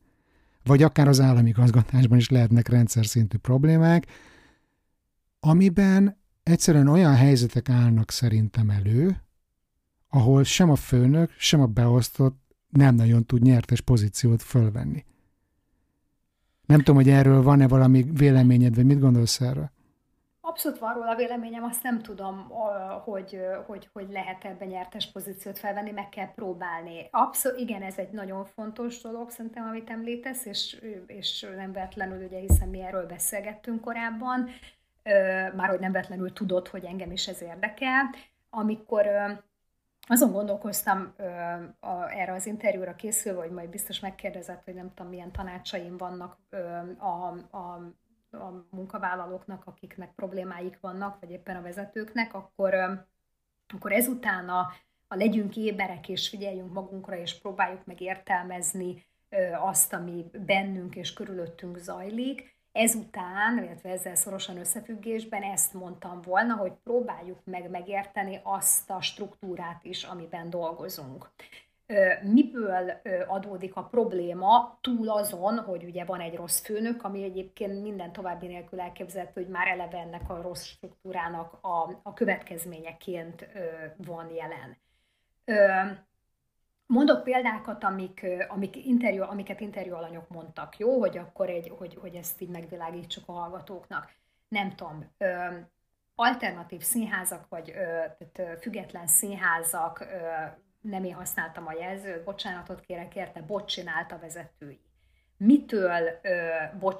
[0.64, 4.06] Vagy akár az állami gazgatásban is lehetnek rendszer szintű problémák,
[5.40, 9.22] amiben egyszerűen olyan helyzetek állnak szerintem elő,
[10.10, 12.36] ahol sem a főnök, sem a beosztott
[12.68, 15.04] nem nagyon tud nyertes pozíciót fölvenni.
[16.66, 19.70] Nem tudom, hogy erről van-e valami véleményed, vagy mit gondolsz erről?
[20.40, 22.48] Abszolút van róla véleményem, azt nem tudom,
[23.04, 27.08] hogy, hogy, hogy lehet ebben nyertes pozíciót felvenni, meg kell próbálni.
[27.10, 32.38] Abszolút, igen, ez egy nagyon fontos dolog, szerintem, amit említesz, és, és nem vetlenül, ugye,
[32.38, 34.48] hiszen mi erről beszélgettünk korábban,
[35.56, 38.14] már hogy nem vetlenül tudod, hogy engem is ez érdekel.
[38.50, 39.06] Amikor
[40.08, 41.14] azon gondolkoztam
[42.08, 46.38] erre az interjúra készülve, hogy majd biztos megkérdezett, hogy nem tudom, milyen tanácsaim vannak
[46.98, 47.92] a, a
[48.32, 52.74] a munkavállalóknak, akiknek problémáik vannak, vagy éppen a vezetőknek, akkor,
[53.74, 54.72] akkor ezután a,
[55.06, 59.06] a legyünk éberek, és figyeljünk magunkra, és próbáljuk meg értelmezni
[59.60, 62.57] azt, ami bennünk és körülöttünk zajlik.
[62.78, 69.84] Ezután, illetve ezzel szorosan összefüggésben ezt mondtam volna, hogy próbáljuk meg megérteni azt a struktúrát
[69.84, 71.30] is, amiben dolgozunk
[72.22, 78.12] miből adódik a probléma túl azon, hogy ugye van egy rossz főnök, ami egyébként minden
[78.12, 83.48] további nélkül elképzelhető, hogy már eleve ennek a rossz struktúrának a, a következményeként
[83.96, 84.76] van jelen.
[86.88, 89.94] Mondok példákat, amik, amik interjú, amiket interjú
[90.28, 94.12] mondtak, jó, hogy akkor egy, hogy, hogy ezt így megvilágítsuk a hallgatóknak.
[94.48, 95.12] Nem tudom,
[96.14, 97.72] alternatív színházak, vagy
[98.18, 100.06] tehát független színházak
[100.80, 104.80] nem én használtam a jelzőt, bocsánatot kérek érte, bot csinálta vezetői.
[105.36, 106.98] Mitől ö, bot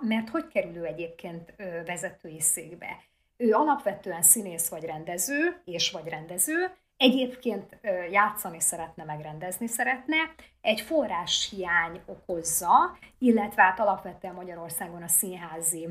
[0.00, 3.02] mert hogy kerül ő egyébként ö, vezetői székbe?
[3.36, 7.78] Ő alapvetően színész vagy rendező, és vagy rendező, egyébként
[8.10, 10.16] játszani szeretne, megrendezni szeretne,
[10.60, 15.88] egy forráshiány okozza, illetve hát alapvetően Magyarországon a színházi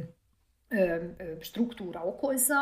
[1.40, 2.56] struktúra okozza,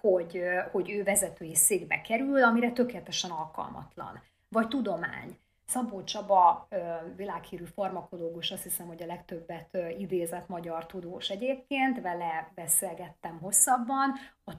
[0.00, 4.22] hogy, hogy ő vezetői székbe kerül, amire tökéletesen alkalmatlan.
[4.48, 5.38] Vagy tudomány.
[5.66, 6.68] Szabó Csaba,
[7.16, 14.12] világhírű farmakológus, azt hiszem, hogy a legtöbbet idézett magyar tudós egyébként, vele beszélgettem hosszabban,
[14.44, 14.58] a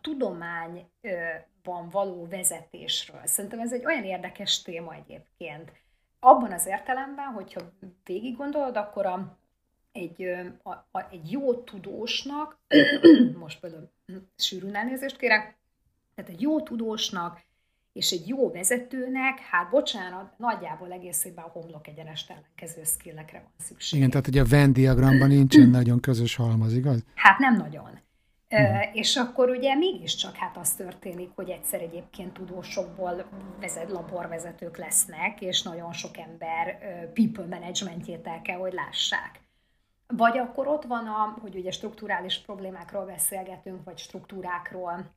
[1.62, 3.22] tudományban való vezetésről.
[3.26, 5.72] Szerintem ez egy olyan érdekes téma egyébként.
[6.20, 7.62] Abban az értelemben, hogyha
[8.04, 9.38] végig gondolod, akkor a
[9.92, 10.24] egy,
[10.64, 12.58] a, a, egy jó tudósnak,
[13.40, 13.92] most például
[14.38, 15.58] sűrűn elnézést kérek,
[16.16, 17.48] tehát egy jó tudósnak
[17.94, 24.00] és egy jó vezetőnek, hát bocsánat, nagyjából egészében a homlok egyenest ellenkező skillekre van szükség.
[24.00, 27.04] Igen, tehát ugye a Venn diagramban nincsen nagyon közös halmaz, igaz?
[27.16, 28.00] Hát nem nagyon.
[28.50, 28.96] Uh-huh.
[28.96, 33.30] És akkor ugye mégiscsak hát az történik, hogy egyszer egyébként tudósokból
[33.60, 36.78] vezet, laborvezetők lesznek, és nagyon sok ember
[37.14, 39.42] people managementjét el kell, hogy lássák.
[40.08, 45.12] Vagy akkor ott van, a, hogy ugye strukturális problémákról beszélgetünk, vagy struktúrákról,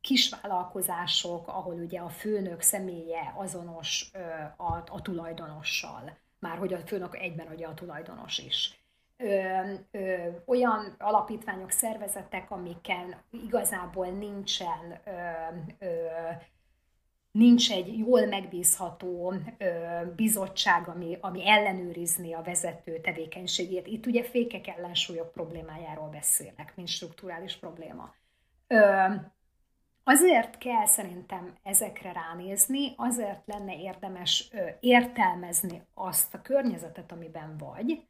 [0.00, 4.10] kisvállalkozások, ahol ugye a főnök személye azonos
[4.56, 8.81] a, a tulajdonossal, már hogy a főnök egyben ugye a tulajdonos is.
[9.16, 15.10] Ö, ö, olyan alapítványok, szervezetek, amiken igazából nincsen ö,
[15.78, 16.06] ö,
[17.30, 23.86] nincs egy jól megbízható ö, bizottság, ami, ami ellenőrizni a vezető tevékenységét.
[23.86, 28.14] Itt ugye fékek ellensúlyok problémájáról beszélek, mint strukturális probléma.
[28.66, 29.06] Ö,
[30.04, 34.50] azért kell szerintem ezekre ránézni, azért lenne érdemes
[34.80, 38.06] értelmezni azt a környezetet, amiben vagy,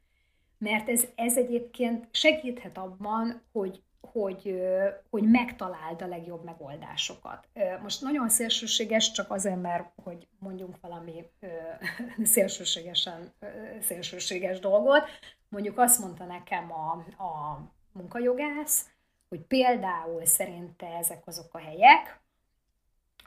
[0.57, 4.63] mert ez, ez egyébként segíthet abban, hogy hogy,
[5.09, 7.47] hogy megtaláld a legjobb megoldásokat.
[7.81, 11.25] Most nagyon szélsőséges, csak azért, mert hogy mondjunk valami
[12.23, 13.33] szélsőségesen
[13.81, 15.03] szélsőséges dolgot.
[15.49, 16.91] Mondjuk azt mondta nekem a,
[17.23, 17.59] a
[17.91, 18.89] munkajogász,
[19.29, 22.21] hogy például szerinte ezek azok a helyek,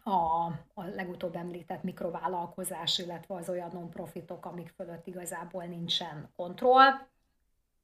[0.02, 6.90] a, a legutóbb említett mikrovállalkozás, illetve az olyan non-profitok, amik fölött igazából nincsen kontroll,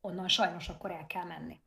[0.03, 1.61] onnan sajnos akkor el kell menni.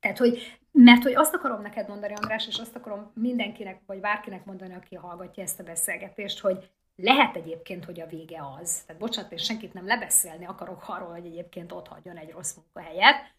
[0.00, 4.44] Tehát, hogy, mert hogy azt akarom neked mondani, András, és azt akarom mindenkinek, vagy bárkinek
[4.44, 8.82] mondani, aki hallgatja ezt a beszélgetést, hogy lehet egyébként, hogy a vége az.
[8.86, 13.34] Tehát bocsánat, és senkit nem lebeszélni akarok arról, hogy egyébként ott hagyjon egy rossz munkahelyet,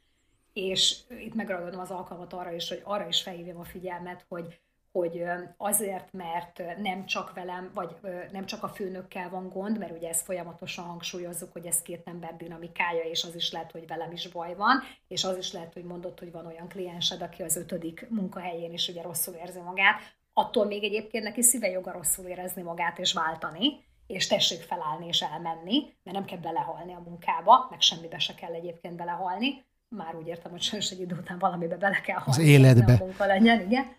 [0.54, 4.60] és itt megragadom az alkalmat arra is, hogy arra is felhívjam a figyelmet, hogy
[4.92, 5.24] hogy
[5.58, 7.96] azért, mert nem csak velem, vagy
[8.32, 12.36] nem csak a főnökkel van gond, mert ugye ezt folyamatosan hangsúlyozzuk, hogy ez két ember
[12.38, 15.84] dinamikája, és az is lehet, hogy velem is baj van, és az is lehet, hogy
[15.84, 20.00] mondod, hogy van olyan kliensed, aki az ötödik munkahelyén is ugye rosszul érzi magát,
[20.34, 25.22] attól még egyébként neki szíve joga rosszul érezni magát és váltani, és tessék felállni és
[25.22, 29.66] elmenni, mert nem kell belehalni a munkába, meg semmibe se kell egyébként belehalni.
[29.90, 32.42] Már úgy értem, hogy sajnos egy idő után valamibe bele kell halni.
[32.42, 32.94] Az életbe.
[32.94, 33.96] A munka legyen, igen.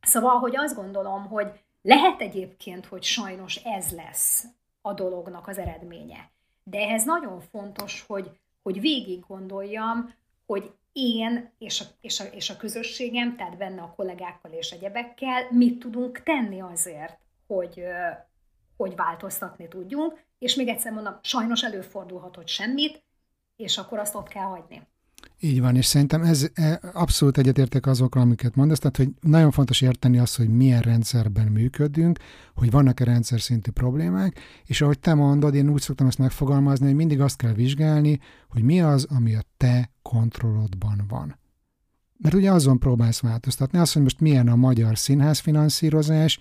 [0.00, 4.44] Szóval, hogy azt gondolom, hogy lehet egyébként, hogy sajnos ez lesz
[4.80, 6.30] a dolognak az eredménye.
[6.62, 8.30] De ehhez nagyon fontos, hogy,
[8.62, 10.14] hogy végig gondoljam,
[10.46, 15.46] hogy én és a, és, a, és a közösségem, tehát benne a kollégákkal és egyebekkel
[15.50, 17.82] mit tudunk tenni azért, hogy,
[18.76, 23.02] hogy változtatni tudjunk, és még egyszer mondom, sajnos előfordulhat, hogy semmit,
[23.56, 24.86] és akkor azt ott kell hagyni.
[25.40, 29.80] Így van, és szerintem ez e, abszolút egyetértek azokkal, amiket mondasz, tehát hogy nagyon fontos
[29.80, 32.18] érteni azt, hogy milyen rendszerben működünk,
[32.54, 36.94] hogy vannak-e rendszer szintű problémák, és ahogy te mondod, én úgy szoktam ezt megfogalmazni, hogy
[36.94, 41.38] mindig azt kell vizsgálni, hogy mi az, ami a te kontrollodban van.
[42.18, 46.38] Mert ugye azon próbálsz változtatni, azt, hogy most milyen a magyar színház finanszírozás,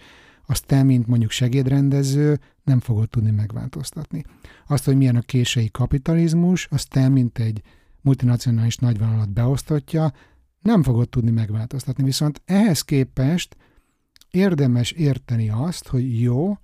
[0.48, 4.24] azt te, mint mondjuk segédrendező, nem fogod tudni megváltoztatni.
[4.68, 7.62] Azt, hogy milyen a kései kapitalizmus, azt te, mint egy
[8.06, 10.14] multinacionális nagyvállalat beosztotja,
[10.62, 12.04] nem fogod tudni megváltoztatni.
[12.04, 13.58] Viszont ehhez képest
[14.32, 16.58] érdemes érteni azt, hogy jó,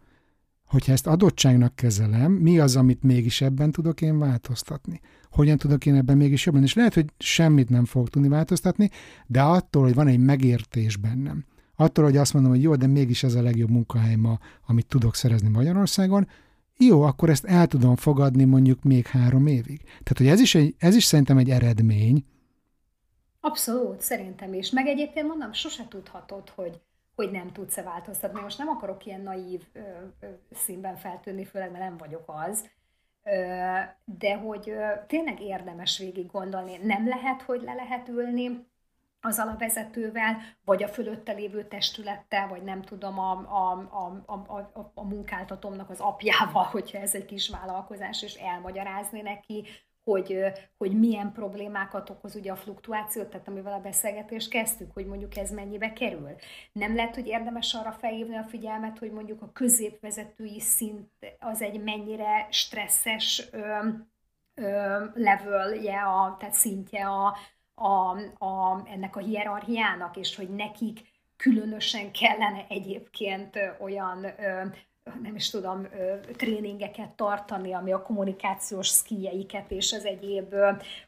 [0.66, 5.02] hogyha ezt adottságnak kezelem, mi az, amit mégis ebben tudok én változtatni?
[5.30, 6.64] Hogyan tudok én ebben mégis jobban?
[6.64, 8.90] És lehet, hogy semmit nem fog tudni változtatni,
[9.28, 13.24] de attól, hogy van egy megértés bennem, attól, hogy azt mondom, hogy jó, de mégis
[13.24, 16.28] ez a legjobb munkahely ma, amit tudok szerezni Magyarországon,
[16.78, 19.82] jó, akkor ezt el tudom fogadni mondjuk még három évig.
[19.84, 22.26] Tehát, hogy ez is, egy, ez is szerintem egy eredmény.
[23.40, 24.70] Abszolút, szerintem is.
[24.70, 26.82] Meg egyébként mondom, sose tudhatod, hogy,
[27.16, 28.42] hogy nem tudsz-e változtatni.
[28.42, 29.80] Most nem akarok ilyen naív ö,
[30.20, 32.70] ö, színben feltűnni, főleg mert nem vagyok az,
[33.24, 33.32] ö,
[34.06, 36.78] de hogy ö, tényleg érdemes végig gondolni.
[36.84, 38.70] Nem lehet, hogy le lehet ülni
[39.22, 44.92] az alapvezetővel, vagy a fölötte lévő testülettel, vagy nem tudom, a, a, a, a, a,
[44.94, 49.68] a munkáltatómnak az apjával, hogyha ez egy kis vállalkozás, és elmagyarázni neki,
[50.04, 55.38] hogy, hogy milyen problémákat okoz ugye a fluktuációt, tehát amivel a beszélgetést kezdtük, hogy mondjuk
[55.38, 56.36] ez mennyibe kerül.
[56.72, 61.10] Nem lehet, hogy érdemes arra felhívni a figyelmet, hogy mondjuk a középvezetői szint
[61.40, 63.50] az egy mennyire stresszes
[65.14, 67.38] levelje, a, tehát szintje a,
[67.82, 71.00] a, a, ennek a hierarchiának, és hogy nekik
[71.38, 74.26] különösen kellene egyébként olyan
[75.22, 75.88] nem is tudom,
[76.38, 80.56] tréningeket tartani, ami a kommunikációs szkíjeiket és az egyéb,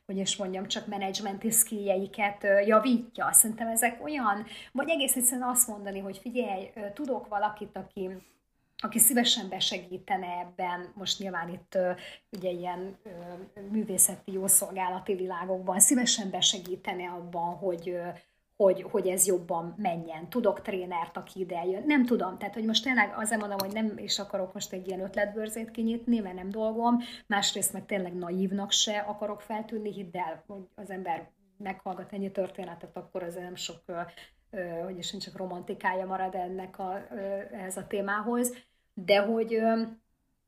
[0.06, 3.32] hogy is mondjam, csak menedzsmenti szkíjeiket javítja.
[3.32, 8.10] Szerintem ezek olyan, vagy egész egyszerűen azt mondani, hogy figyelj, tudok valakit, aki
[8.84, 11.78] aki szívesen besegítene ebben, most nyilván itt
[12.32, 12.98] ugye ilyen
[13.70, 17.98] művészeti jószolgálati világokban, szívesen besegítene abban, hogy,
[18.56, 20.30] hogy, hogy ez jobban menjen.
[20.30, 21.84] Tudok trénert, aki ide jön.
[21.86, 25.04] Nem tudom, tehát hogy most tényleg azért mondom, hogy nem is akarok most egy ilyen
[25.04, 30.68] ötletbörzét kinyitni, mert nem dolgom, másrészt meg tényleg naívnak se akarok feltűnni, hidd el, hogy
[30.76, 33.80] az ember meghallgat ennyi történetet, akkor azért nem sok,
[34.84, 37.14] hogy is csak romantikája marad ennek a,
[37.52, 38.54] ehhez a témához
[38.94, 39.60] de hogy,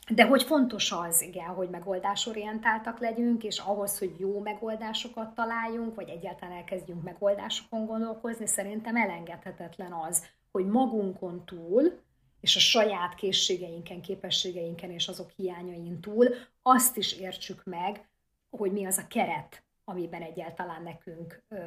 [0.09, 6.09] de hogy fontos az, igen, hogy megoldásorientáltak legyünk, és ahhoz, hogy jó megoldásokat találjunk, vagy
[6.09, 12.03] egyáltalán elkezdjünk megoldásokon gondolkozni, szerintem elengedhetetlen az, hogy magunkon túl,
[12.41, 16.27] és a saját készségeinken, képességeinken és azok hiányain túl
[16.61, 18.07] azt is értsük meg,
[18.49, 21.57] hogy mi az a keret, amiben egyáltalán nekünk ö,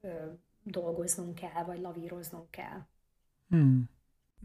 [0.00, 0.08] ö,
[0.62, 2.86] dolgoznunk kell, vagy lavíroznunk kell.
[3.48, 3.90] Hmm.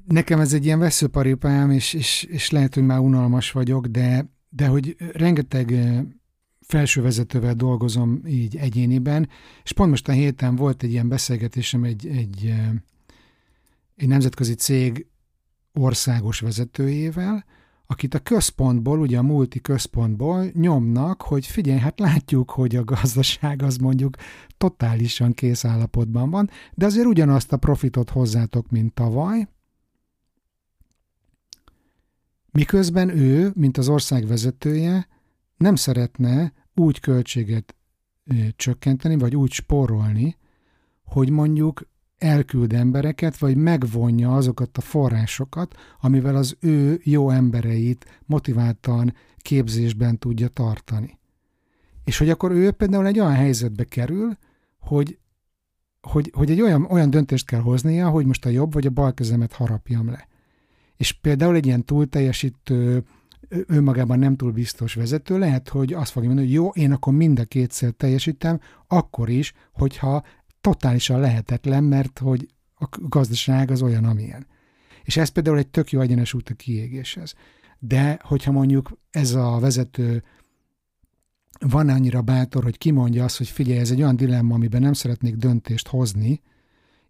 [0.07, 4.67] Nekem ez egy ilyen veszőparipám, és, és, és lehet, hogy már unalmas vagyok, de, de
[4.67, 5.73] hogy rengeteg
[6.61, 9.29] felsővezetővel dolgozom így egyéniben,
[9.63, 12.53] és pont most a héten volt egy ilyen beszélgetésem egy, egy,
[13.95, 15.07] egy nemzetközi cég
[15.73, 17.45] országos vezetőjével,
[17.85, 23.61] akit a központból, ugye a multi központból nyomnak, hogy figyelj, hát látjuk, hogy a gazdaság
[23.61, 24.15] az mondjuk
[24.57, 29.47] totálisan kész állapotban van, de azért ugyanazt a profitot hozzátok, mint tavaly,
[32.53, 35.07] Miközben ő, mint az ország vezetője,
[35.57, 37.75] nem szeretne úgy költséget
[38.55, 40.37] csökkenteni, vagy úgy spórolni,
[41.03, 41.87] hogy mondjuk
[42.17, 50.47] elküld embereket, vagy megvonja azokat a forrásokat, amivel az ő jó embereit motiváltan képzésben tudja
[50.47, 51.19] tartani.
[52.03, 54.37] És hogy akkor ő például egy olyan helyzetbe kerül,
[54.79, 55.17] hogy,
[56.01, 59.13] hogy, hogy egy olyan, olyan döntést kell hoznia, hogy most a jobb vagy a bal
[59.13, 60.27] kezemet harapjam le.
[61.03, 63.03] És például egy ilyen túlteljesítő,
[63.49, 67.39] önmagában nem túl biztos vezető lehet, hogy azt fogja mondani, hogy jó, én akkor mind
[67.39, 70.23] a kétszer teljesítem, akkor is, hogyha
[70.61, 74.47] totálisan lehetetlen, mert hogy a gazdaság az olyan, amilyen.
[75.03, 77.33] És ez például egy tök jó egyenes út a kiégéshez.
[77.79, 80.23] De hogyha mondjuk ez a vezető
[81.59, 85.35] van annyira bátor, hogy kimondja azt, hogy figyelj, ez egy olyan dilemma, amiben nem szeretnék
[85.35, 86.41] döntést hozni,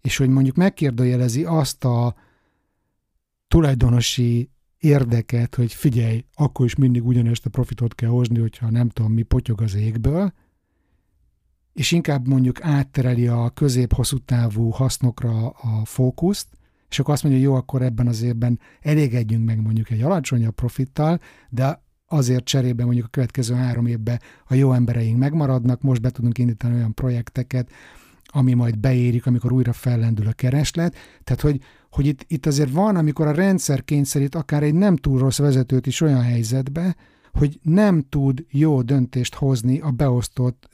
[0.02, 2.16] és hogy mondjuk megkérdőjelezi azt a
[3.54, 9.12] tulajdonosi érdeket, hogy figyelj, akkor is mindig ugyanezt a profitot kell hozni, hogyha nem tudom
[9.12, 10.34] mi potyog az égből,
[11.74, 16.48] és inkább mondjuk áttereli a közép-hosszú távú hasznokra a fókuszt,
[16.90, 20.56] és akkor azt mondja, hogy jó, akkor ebben az évben elégedjünk meg mondjuk egy alacsonyabb
[20.56, 21.20] profittal,
[21.50, 26.38] de azért cserébe mondjuk a következő három évben a jó embereink megmaradnak, most be tudunk
[26.38, 27.72] indítani olyan projekteket,
[28.26, 30.96] ami majd beérik, amikor újra fellendül a kereslet.
[31.24, 31.62] Tehát, hogy,
[31.94, 35.88] hogy itt, itt azért van, amikor a rendszer kényszerít akár egy nem túl rossz vezetőt
[35.88, 36.96] is olyan helyzetbe,
[37.32, 40.70] hogy nem tud jó döntést hozni a beosztott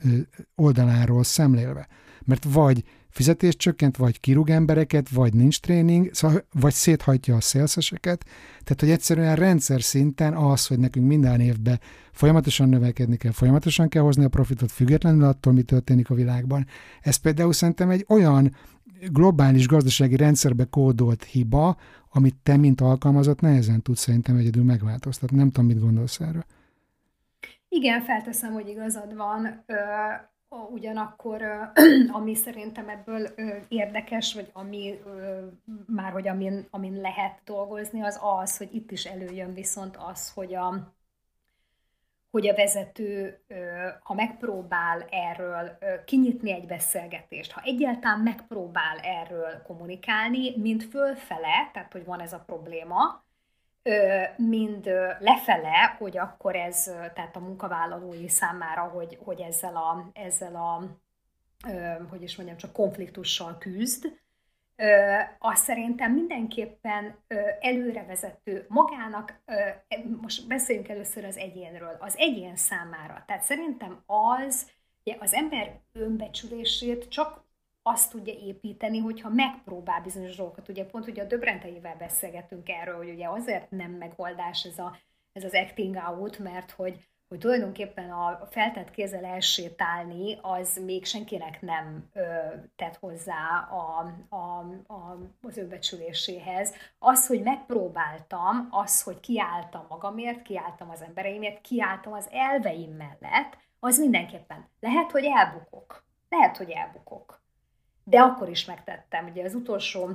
[0.55, 1.87] oldaláról szemlélve.
[2.25, 8.25] Mert vagy fizetés csökkent, vagy kirúg embereket, vagy nincs tréning, szóval, vagy széthajtja a szélszeseket.
[8.63, 11.79] Tehát, hogy egyszerűen rendszer szinten az, hogy nekünk minden évben
[12.11, 16.65] folyamatosan növekedni kell, folyamatosan kell hozni a profitot, függetlenül attól, mi történik a világban.
[17.01, 18.55] Ez például szerintem egy olyan
[19.11, 21.77] globális gazdasági rendszerbe kódolt hiba,
[22.11, 25.37] amit te, mint alkalmazott, nehezen tudsz szerintem egyedül megváltoztatni.
[25.37, 26.45] Nem tudom, mit gondolsz erről.
[27.69, 29.65] Igen, felteszem, hogy igazad van.
[30.71, 31.41] Ugyanakkor,
[32.17, 33.27] ami szerintem ebből
[33.67, 34.99] érdekes, vagy ami
[35.85, 40.55] már, hogy amin, amin lehet dolgozni, az az, hogy itt is előjön viszont az, hogy
[40.55, 40.93] a,
[42.31, 43.39] hogy a vezető,
[44.03, 52.05] ha megpróbál erről kinyitni egy beszélgetést, ha egyáltalán megpróbál erről kommunikálni, mint fölfele, tehát hogy
[52.05, 53.23] van ez a probléma,
[54.35, 54.85] mind
[55.19, 56.83] lefele, hogy akkor ez,
[57.13, 60.83] tehát a munkavállalói számára, hogy, hogy ezzel a, ezzel a
[62.09, 64.19] hogy is mondjam, csak konfliktussal küzd,
[65.39, 67.15] azt szerintem mindenképpen
[67.59, 69.41] előrevezető magának,
[70.21, 73.23] most beszéljünk először az egyénről, az egyén számára.
[73.27, 74.71] Tehát szerintem az,
[75.19, 77.47] az ember önbecsülését csak
[77.81, 80.69] azt tudja építeni, hogyha megpróbál bizonyos dolgokat.
[80.69, 84.97] Ugye pont ugye a Döbrenteivel beszélgetünk erről, hogy ugye azért nem megoldás ez, a,
[85.31, 91.61] ez az acting out, mert hogy, hogy tulajdonképpen a feltett kézzel elsétálni, az még senkinek
[91.61, 92.21] nem ö,
[92.75, 94.59] tett hozzá a, a,
[94.93, 96.73] a, az önbecsüléséhez.
[96.99, 103.99] Az, hogy megpróbáltam, az, hogy kiálltam magamért, kiálltam az embereimért, kiálltam az elveim mellett, az
[103.99, 104.69] mindenképpen.
[104.79, 106.03] Lehet, hogy elbukok.
[106.29, 107.39] Lehet, hogy elbukok
[108.09, 109.27] de akkor is megtettem.
[109.27, 110.09] Ugye az utolsó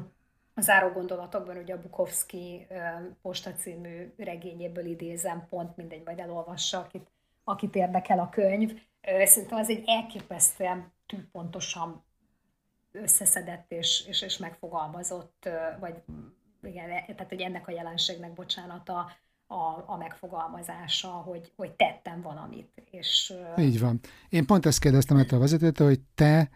[0.60, 2.66] záró gondolatokban ugye a Bukowski
[3.22, 7.10] posta című regényéből idézem, pont mindegy, majd elolvassa, akit,
[7.44, 8.80] akit érdekel a könyv.
[9.24, 10.92] Szerintem az egy elképesztően
[11.32, 12.04] pontosan
[12.92, 15.48] összeszedett és, és, és megfogalmazott,
[15.80, 15.94] vagy
[16.62, 19.10] igen, e, tehát hogy ennek a jelenségnek, bocsánat, a,
[19.46, 22.82] a, a megfogalmazása, hogy, hogy tettem valamit.
[22.90, 24.00] És, Így van.
[24.28, 26.50] Én pont ezt kérdeztem ettől a vezetőtől, hogy te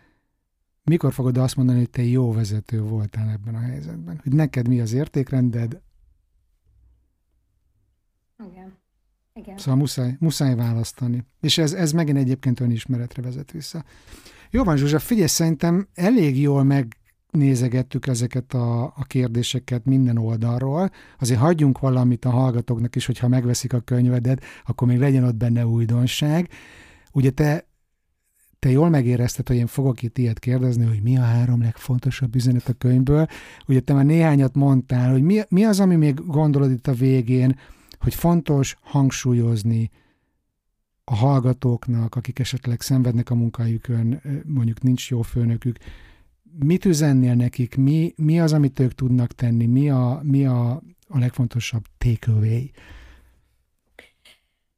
[0.88, 4.20] mikor fogod azt mondani, hogy te jó vezető voltál ebben a helyzetben?
[4.22, 5.80] Hogy neked mi az értékrended?
[8.50, 8.76] Igen.
[9.34, 9.58] Igen.
[9.58, 11.24] Szóval muszáj, muszáj választani.
[11.40, 13.84] És ez, ez megint egyébként önismeretre vezet vissza.
[14.50, 16.64] Jó van, Zsuzsa, figyelj, szerintem elég jól
[17.32, 20.90] megnézegettük ezeket a, a kérdéseket minden oldalról.
[21.18, 25.66] Azért hagyjunk valamit a hallgatóknak is, hogyha megveszik a könyvedet, akkor még legyen ott benne
[25.66, 26.48] újdonság.
[27.12, 27.67] Ugye te
[28.58, 32.68] te jól megérezted, hogy én fogok itt ilyet kérdezni, hogy mi a három legfontosabb üzenet
[32.68, 33.26] a könyvből.
[33.66, 37.58] Ugye te már néhányat mondtál, hogy mi, mi az, ami még gondolod itt a végén,
[37.98, 39.90] hogy fontos hangsúlyozni
[41.04, 45.76] a hallgatóknak, akik esetleg szenvednek a munkájukön, mondjuk nincs jó főnökük,
[46.58, 50.70] mit üzennél nekik, mi, mi az, amit ők tudnak tenni, mi a, mi a,
[51.08, 52.70] a legfontosabb takeaway?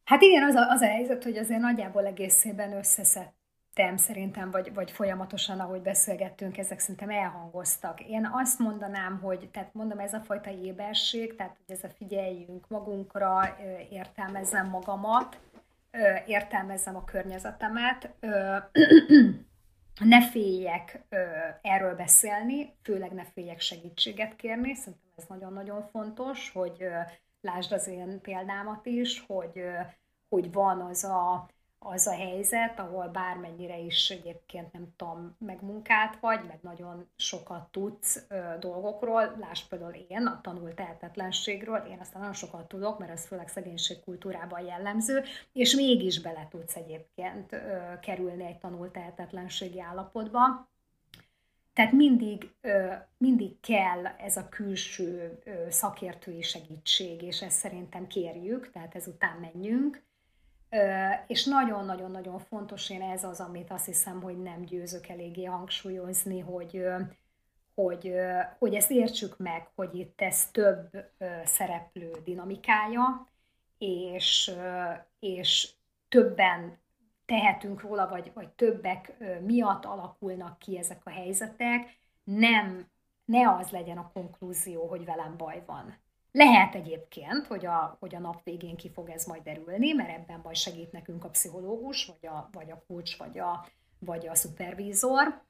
[0.05, 3.39] Hát igen, az a, az a helyzet, hogy azért nagyjából egészében összeszed
[3.75, 8.01] tem szerintem, vagy, vagy folyamatosan, ahogy beszélgettünk, ezek szerintem elhangoztak.
[8.01, 12.69] Én azt mondanám, hogy, tehát mondom, ez a fajta éberség, tehát hogy ez a figyeljünk
[12.69, 13.57] magunkra,
[13.91, 15.41] értelmezzem magamat,
[16.27, 18.15] értelmezzem a környezetemet,
[20.01, 21.01] ne féljek
[21.63, 26.89] erről beszélni, főleg ne féljek segítséget kérni, szerintem ez nagyon-nagyon fontos, hogy
[27.41, 29.63] lásd az én példámat is, hogy,
[30.29, 31.49] hogy van az a
[31.83, 38.27] az a helyzet, ahol bármennyire is egyébként nem tudom, megmunkált vagy, meg nagyon sokat tudsz
[38.29, 43.27] ö, dolgokról, lásd például én a tanult tehetetlenségről, én aztán nagyon sokat tudok, mert ez
[43.27, 50.69] főleg szegénység kultúrában jellemző, és mégis bele tudsz egyébként ö, kerülni egy tanult tehetetlenségi állapotba.
[51.73, 58.71] Tehát mindig, ö, mindig kell ez a külső ö, szakértői segítség, és ezt szerintem kérjük,
[58.71, 60.09] tehát ezután menjünk
[61.27, 66.85] és nagyon-nagyon-nagyon fontos, én ez az, amit azt hiszem, hogy nem győzök eléggé hangsúlyozni, hogy,
[67.75, 68.15] hogy,
[68.59, 71.11] hogy ezt értsük meg, hogy itt ez több
[71.45, 73.29] szereplő dinamikája,
[73.79, 74.51] és,
[75.19, 75.71] és
[76.09, 76.79] többen
[77.27, 82.89] tehetünk róla, vagy, vagy többek miatt alakulnak ki ezek a helyzetek, nem,
[83.25, 85.97] ne az legyen a konklúzió, hogy velem baj van.
[86.33, 90.41] Lehet egyébként, hogy a, hogy a nap végén ki fog ez majd derülni, mert ebben
[90.43, 93.67] majd segít nekünk a pszichológus, vagy a, vagy a coach, vagy a,
[93.99, 95.43] vagy a szupervízor,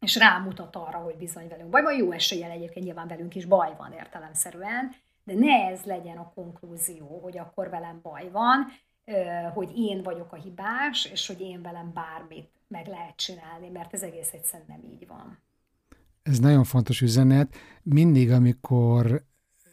[0.00, 1.96] és rámutat arra, hogy bizony velünk baj van.
[1.96, 4.94] Jó eséllyel egyébként nyilván velünk is baj van értelemszerűen,
[5.24, 8.66] de ne ez legyen a konklúzió, hogy akkor velem baj van,
[9.54, 14.02] hogy én vagyok a hibás, és hogy én velem bármit meg lehet csinálni, mert ez
[14.02, 15.38] egész egyszerűen nem így van.
[16.22, 17.54] Ez nagyon fontos üzenet.
[17.82, 19.24] Mindig, amikor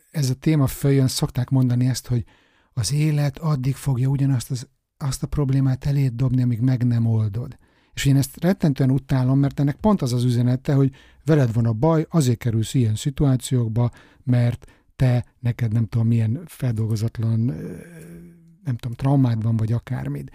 [0.10, 2.26] ez a téma följön, szokták mondani ezt, hogy
[2.73, 4.68] az élet addig fogja ugyanazt az,
[4.98, 7.57] azt a problémát eléd dobni, amíg meg nem oldod.
[7.94, 10.91] És én ezt rettentően utálom, mert ennek pont az az üzenete, hogy
[11.26, 13.91] veled van a baj, azért kerülsz ilyen szituációkba,
[14.23, 17.40] mert te, neked nem tudom milyen feldolgozatlan,
[18.64, 20.30] nem tudom, traumád van, vagy akármid.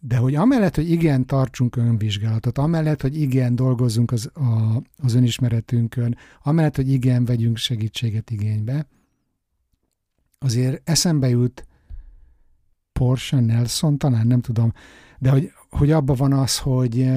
[0.00, 6.16] De hogy amellett, hogy igen, tartsunk önvizsgálatot, amellett, hogy igen, dolgozzunk az, a, az önismeretünkön,
[6.42, 8.86] amellett, hogy igen, vegyünk segítséget igénybe,
[10.38, 11.66] azért eszembe jut
[12.92, 14.72] Porsche Nelson, talán nem tudom,
[15.18, 17.10] de hogy, hogy abban van az, hogy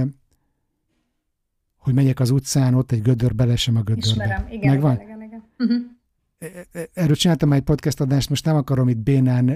[1.77, 4.07] hogy megyek az utcán, ott egy gödör, belesem a gödörbe.
[4.07, 4.93] Ismerem, igen, Megvan?
[4.93, 5.43] igen, igen, igen.
[5.57, 6.89] Uh-huh.
[6.93, 9.49] Erről csináltam egy podcast adást, most nem akarom itt bénán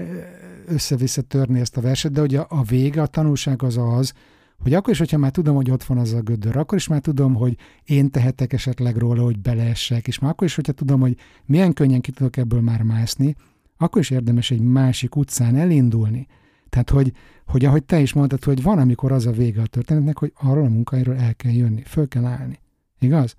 [0.68, 4.12] össze-vissza törni ezt a verset, de hogy a, vége, a tanulság az az,
[4.58, 7.00] hogy akkor is, hogyha már tudom, hogy ott van az a gödör, akkor is már
[7.00, 11.16] tudom, hogy én tehetek esetleg róla, hogy beleessek, és már akkor is, hogyha tudom, hogy
[11.44, 13.36] milyen könnyen ki tudok ebből már mászni,
[13.76, 16.26] akkor is érdemes egy másik utcán elindulni.
[16.68, 17.12] Tehát, hogy,
[17.46, 20.64] hogy ahogy te is mondtad, hogy van, amikor az a vége a történetnek, hogy arról
[20.64, 22.58] a munkahelyről el kell jönni, föl kell állni.
[22.98, 23.36] Igaz?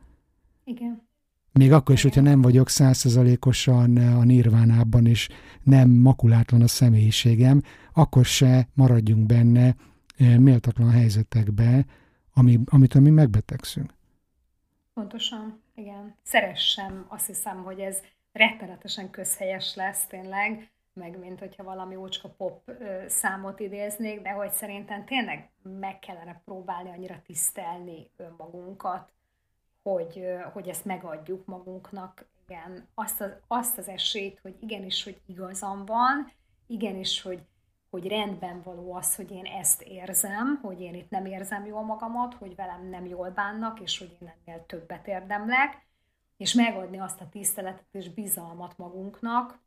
[0.64, 1.07] Igen.
[1.58, 5.30] Még akkor is, hogyha nem vagyok százszerzalékosan a nirvánában, és
[5.64, 7.62] nem makulátlan a személyiségem,
[7.94, 9.76] akkor se maradjunk benne
[10.18, 11.86] eh, méltatlan helyzetekbe,
[12.34, 13.94] ami, amitől mi megbetegszünk.
[14.94, 16.16] Pontosan, igen.
[16.24, 18.02] Szeressem, azt hiszem, hogy ez
[18.32, 22.72] rettenetesen közhelyes lesz tényleg, meg mint hogyha valami ócska pop
[23.08, 29.12] számot idéznék, de hogy szerintem tényleg meg kellene próbálni annyira tisztelni önmagunkat,
[29.92, 30.24] hogy,
[30.54, 36.32] hogy ezt megadjuk magunknak, igen, azt az, azt az esélyt, hogy igenis, hogy igazam van,
[36.68, 37.42] igenis, hogy,
[37.90, 42.34] hogy rendben való az, hogy én ezt érzem, hogy én itt nem érzem jól magamat,
[42.34, 45.86] hogy velem nem jól bánnak, és hogy én ennél többet érdemlek,
[46.38, 49.60] és megadni azt a tiszteletet és bizalmat magunknak,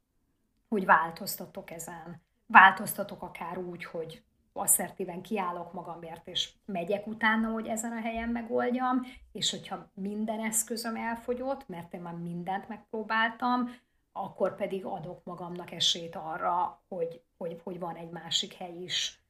[0.69, 2.23] hogy változtatok ezen.
[2.47, 4.23] Változtatok akár úgy, hogy
[4.53, 10.97] asszertíven kiállok magamért, és megyek utána, hogy ezen a helyen megoldjam, és hogyha minden eszközöm
[10.97, 13.71] elfogyott, mert én már mindent megpróbáltam,
[14.13, 19.23] akkor pedig adok magamnak esélyt arra, hogy, hogy, hogy van egy másik hely is.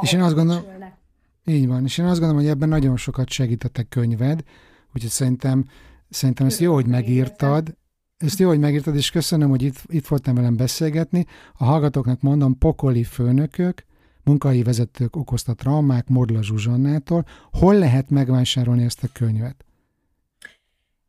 [0.00, 0.64] És én azt gondolom,
[1.44, 4.42] így van, és én azt gondolom, hogy ebben nagyon sokat segít a könyved,
[4.94, 5.68] úgyhogy szerintem,
[6.08, 7.76] szerintem ezt jó, hogy megírtad,
[8.22, 11.26] ezt jó, hogy megírtad, és köszönöm, hogy itt, itt voltam velem beszélgetni.
[11.56, 13.84] A hallgatóknak mondom, pokoli főnökök,
[14.24, 17.26] munkai vezetők okozta traumák Modla Zsuzsannától.
[17.52, 19.64] Hol lehet megvásárolni ezt a könyvet?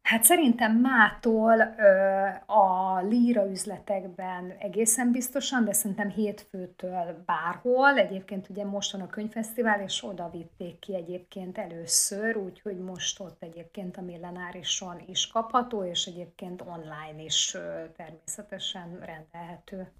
[0.03, 7.97] Hát szerintem mától ö, a líra üzletekben egészen biztosan, de szerintem hétfőtől bárhol.
[7.97, 13.43] Egyébként ugye most van a könyvfesztivál, és oda vitték ki egyébként először, úgyhogy most ott
[13.43, 17.59] egyébként a millenárison is kapható, és egyébként online is ö,
[17.97, 19.91] természetesen rendelhető.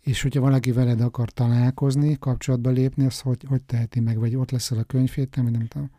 [0.00, 4.18] És hogyha valaki veled akar találkozni, kapcsolatba lépni, az hogy, hogy teheti meg?
[4.18, 5.90] Vagy ott leszel a könyvhéten, vagy nem tudom?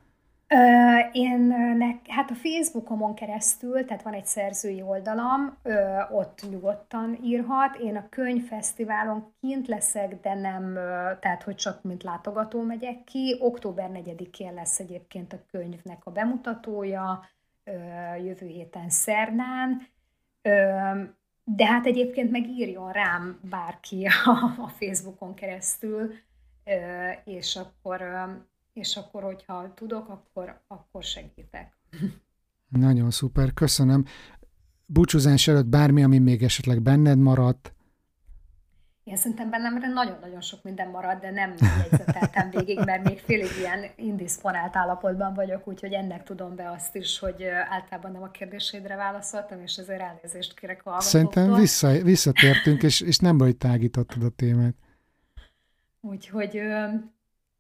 [1.12, 1.52] Én
[2.08, 5.58] hát a Facebookomon keresztül, tehát van egy szerzői oldalam,
[6.12, 7.76] ott nyugodtan írhat.
[7.76, 10.74] Én a könyvfesztiválon kint leszek, de nem,
[11.20, 13.38] tehát hogy csak mint látogató megyek ki.
[13.40, 17.30] Október 4-én lesz egyébként a könyvnek a bemutatója,
[18.24, 19.88] jövő héten szerdán.
[21.44, 24.08] De hát egyébként meg írjon rám bárki
[24.66, 26.14] a Facebookon keresztül,
[27.26, 28.02] és akkor
[28.74, 31.78] és akkor, hogyha tudok, akkor, akkor segítek.
[32.68, 34.06] Nagyon szuper, köszönöm.
[34.86, 37.74] Búcsúzás előtt bármi, ami még esetleg benned maradt?
[39.04, 43.86] Én szerintem bennem nagyon-nagyon sok minden maradt, de nem jegyzeteltem végig, mert még félig ilyen
[43.96, 49.62] indisponált állapotban vagyok, úgyhogy ennek tudom be azt is, hogy általában nem a kérdésédre válaszoltam,
[49.62, 54.76] és ezért elnézést kérek a Szerintem vissza, visszatértünk, és, és nem baj, tágítottad a témát.
[56.02, 56.62] Úgyhogy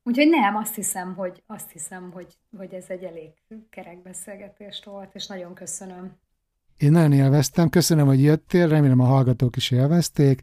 [0.04, 3.32] Úgyhogy nem, azt hiszem, hogy, azt hiszem, hogy, hogy ez egy elég
[3.70, 6.18] kerek beszélgetést volt, és nagyon köszönöm.
[6.78, 10.42] Én nagyon élveztem, köszönöm, hogy jöttél, remélem a hallgatók is élvezték.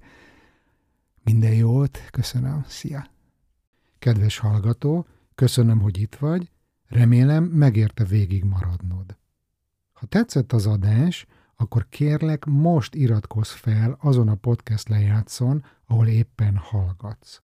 [1.23, 3.07] Minden jót, köszönöm, szia!
[3.99, 6.51] Kedves hallgató, köszönöm, hogy itt vagy,
[6.89, 9.17] remélem megérte végig maradnod.
[9.93, 11.27] Ha tetszett az adás,
[11.57, 17.43] akkor kérlek most iratkozz fel azon a podcast lejátszon, ahol éppen hallgatsz.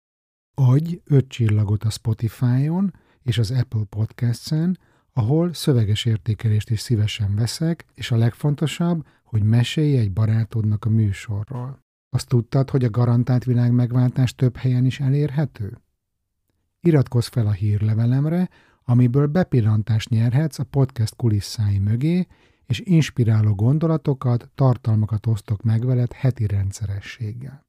[0.53, 4.77] Adj öt csillagot a Spotify-on és az Apple Podcasts-en,
[5.13, 11.79] ahol szöveges értékelést is szívesen veszek, és a legfontosabb, hogy mesélj egy barátodnak a műsorról.
[12.09, 15.77] Azt tudtad, hogy a garantált világ megváltás több helyen is elérhető?
[16.79, 18.49] Iratkozz fel a hírlevelemre,
[18.83, 22.27] amiből bepillantást nyerhetsz a podcast kulisszái mögé,
[22.65, 27.65] és inspiráló gondolatokat, tartalmakat osztok meg veled heti rendszerességgel.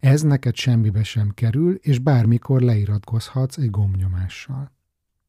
[0.00, 4.72] Ez neked semmibe sem kerül, és bármikor leiratkozhatsz egy gombnyomással.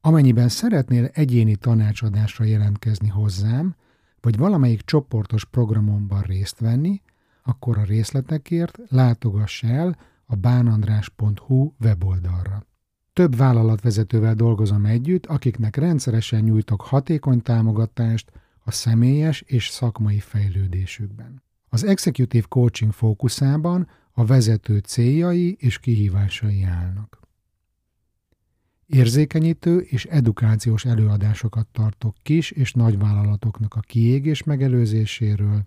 [0.00, 3.74] Amennyiben szeretnél egyéni tanácsadásra jelentkezni hozzám,
[4.20, 7.02] vagy valamelyik csoportos programomban részt venni,
[7.42, 9.96] akkor a részletekért látogass el
[10.26, 12.66] a bánandrás.hu weboldalra.
[13.12, 18.30] Több vállalatvezetővel dolgozom együtt, akiknek rendszeresen nyújtok hatékony támogatást
[18.64, 21.42] a személyes és szakmai fejlődésükben.
[21.68, 27.20] Az Executive Coaching fókuszában a vezető céljai és kihívásai állnak.
[28.86, 35.62] Érzékenyítő és edukációs előadásokat tartok kis és nagyvállalatoknak a kiégés megelőzéséről,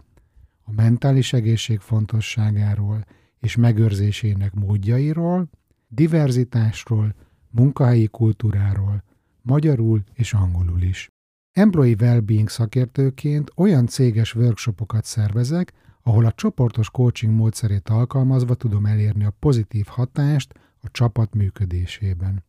[0.64, 3.06] a mentális egészség fontosságáról
[3.40, 5.50] és megőrzésének módjairól,
[5.88, 7.16] diverzitásról,
[7.50, 9.04] munkahelyi kultúráról,
[9.42, 11.10] magyarul és angolul is.
[11.52, 15.74] Employee Wellbeing szakértőként olyan céges workshopokat szervezek,
[16.08, 22.44] ahol a csoportos coaching módszerét alkalmazva tudom elérni a pozitív hatást a csapat működésében.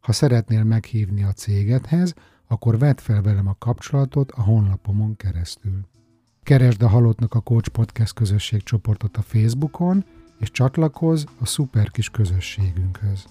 [0.00, 2.14] Ha szeretnél meghívni a cégedhez,
[2.46, 5.80] akkor vedd fel velem a kapcsolatot a honlapomon keresztül.
[6.42, 10.04] Keresd a Halottnak a Coach Podcast közösség csoportot a Facebookon,
[10.38, 13.24] és csatlakozz a szuper kis közösségünkhöz.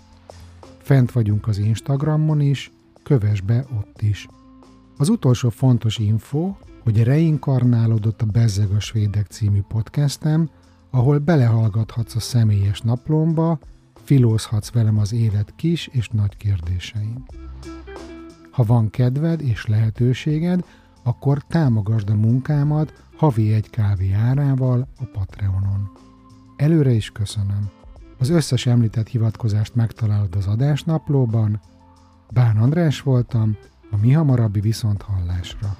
[0.77, 2.71] Fent vagyunk az Instagramon is,
[3.03, 4.27] kövess be ott is.
[4.97, 10.49] Az utolsó fontos info, hogy reinkarnálódott a Bezzeg a Svédek című podcastem,
[10.89, 13.59] ahol belehallgathatsz a személyes naplomba,
[14.03, 17.25] filózhatsz velem az élet kis és nagy kérdésein.
[18.51, 20.65] Ha van kedved és lehetőséged,
[21.03, 25.91] akkor támogasd a munkámat havi egy kávé árával a Patreonon.
[26.55, 27.69] Előre is köszönöm.
[28.17, 31.59] Az összes említett hivatkozást megtalálod az adásnaplóban.
[32.29, 33.57] Bán András voltam,
[33.91, 35.77] a mi hamarabbi viszonthallásra.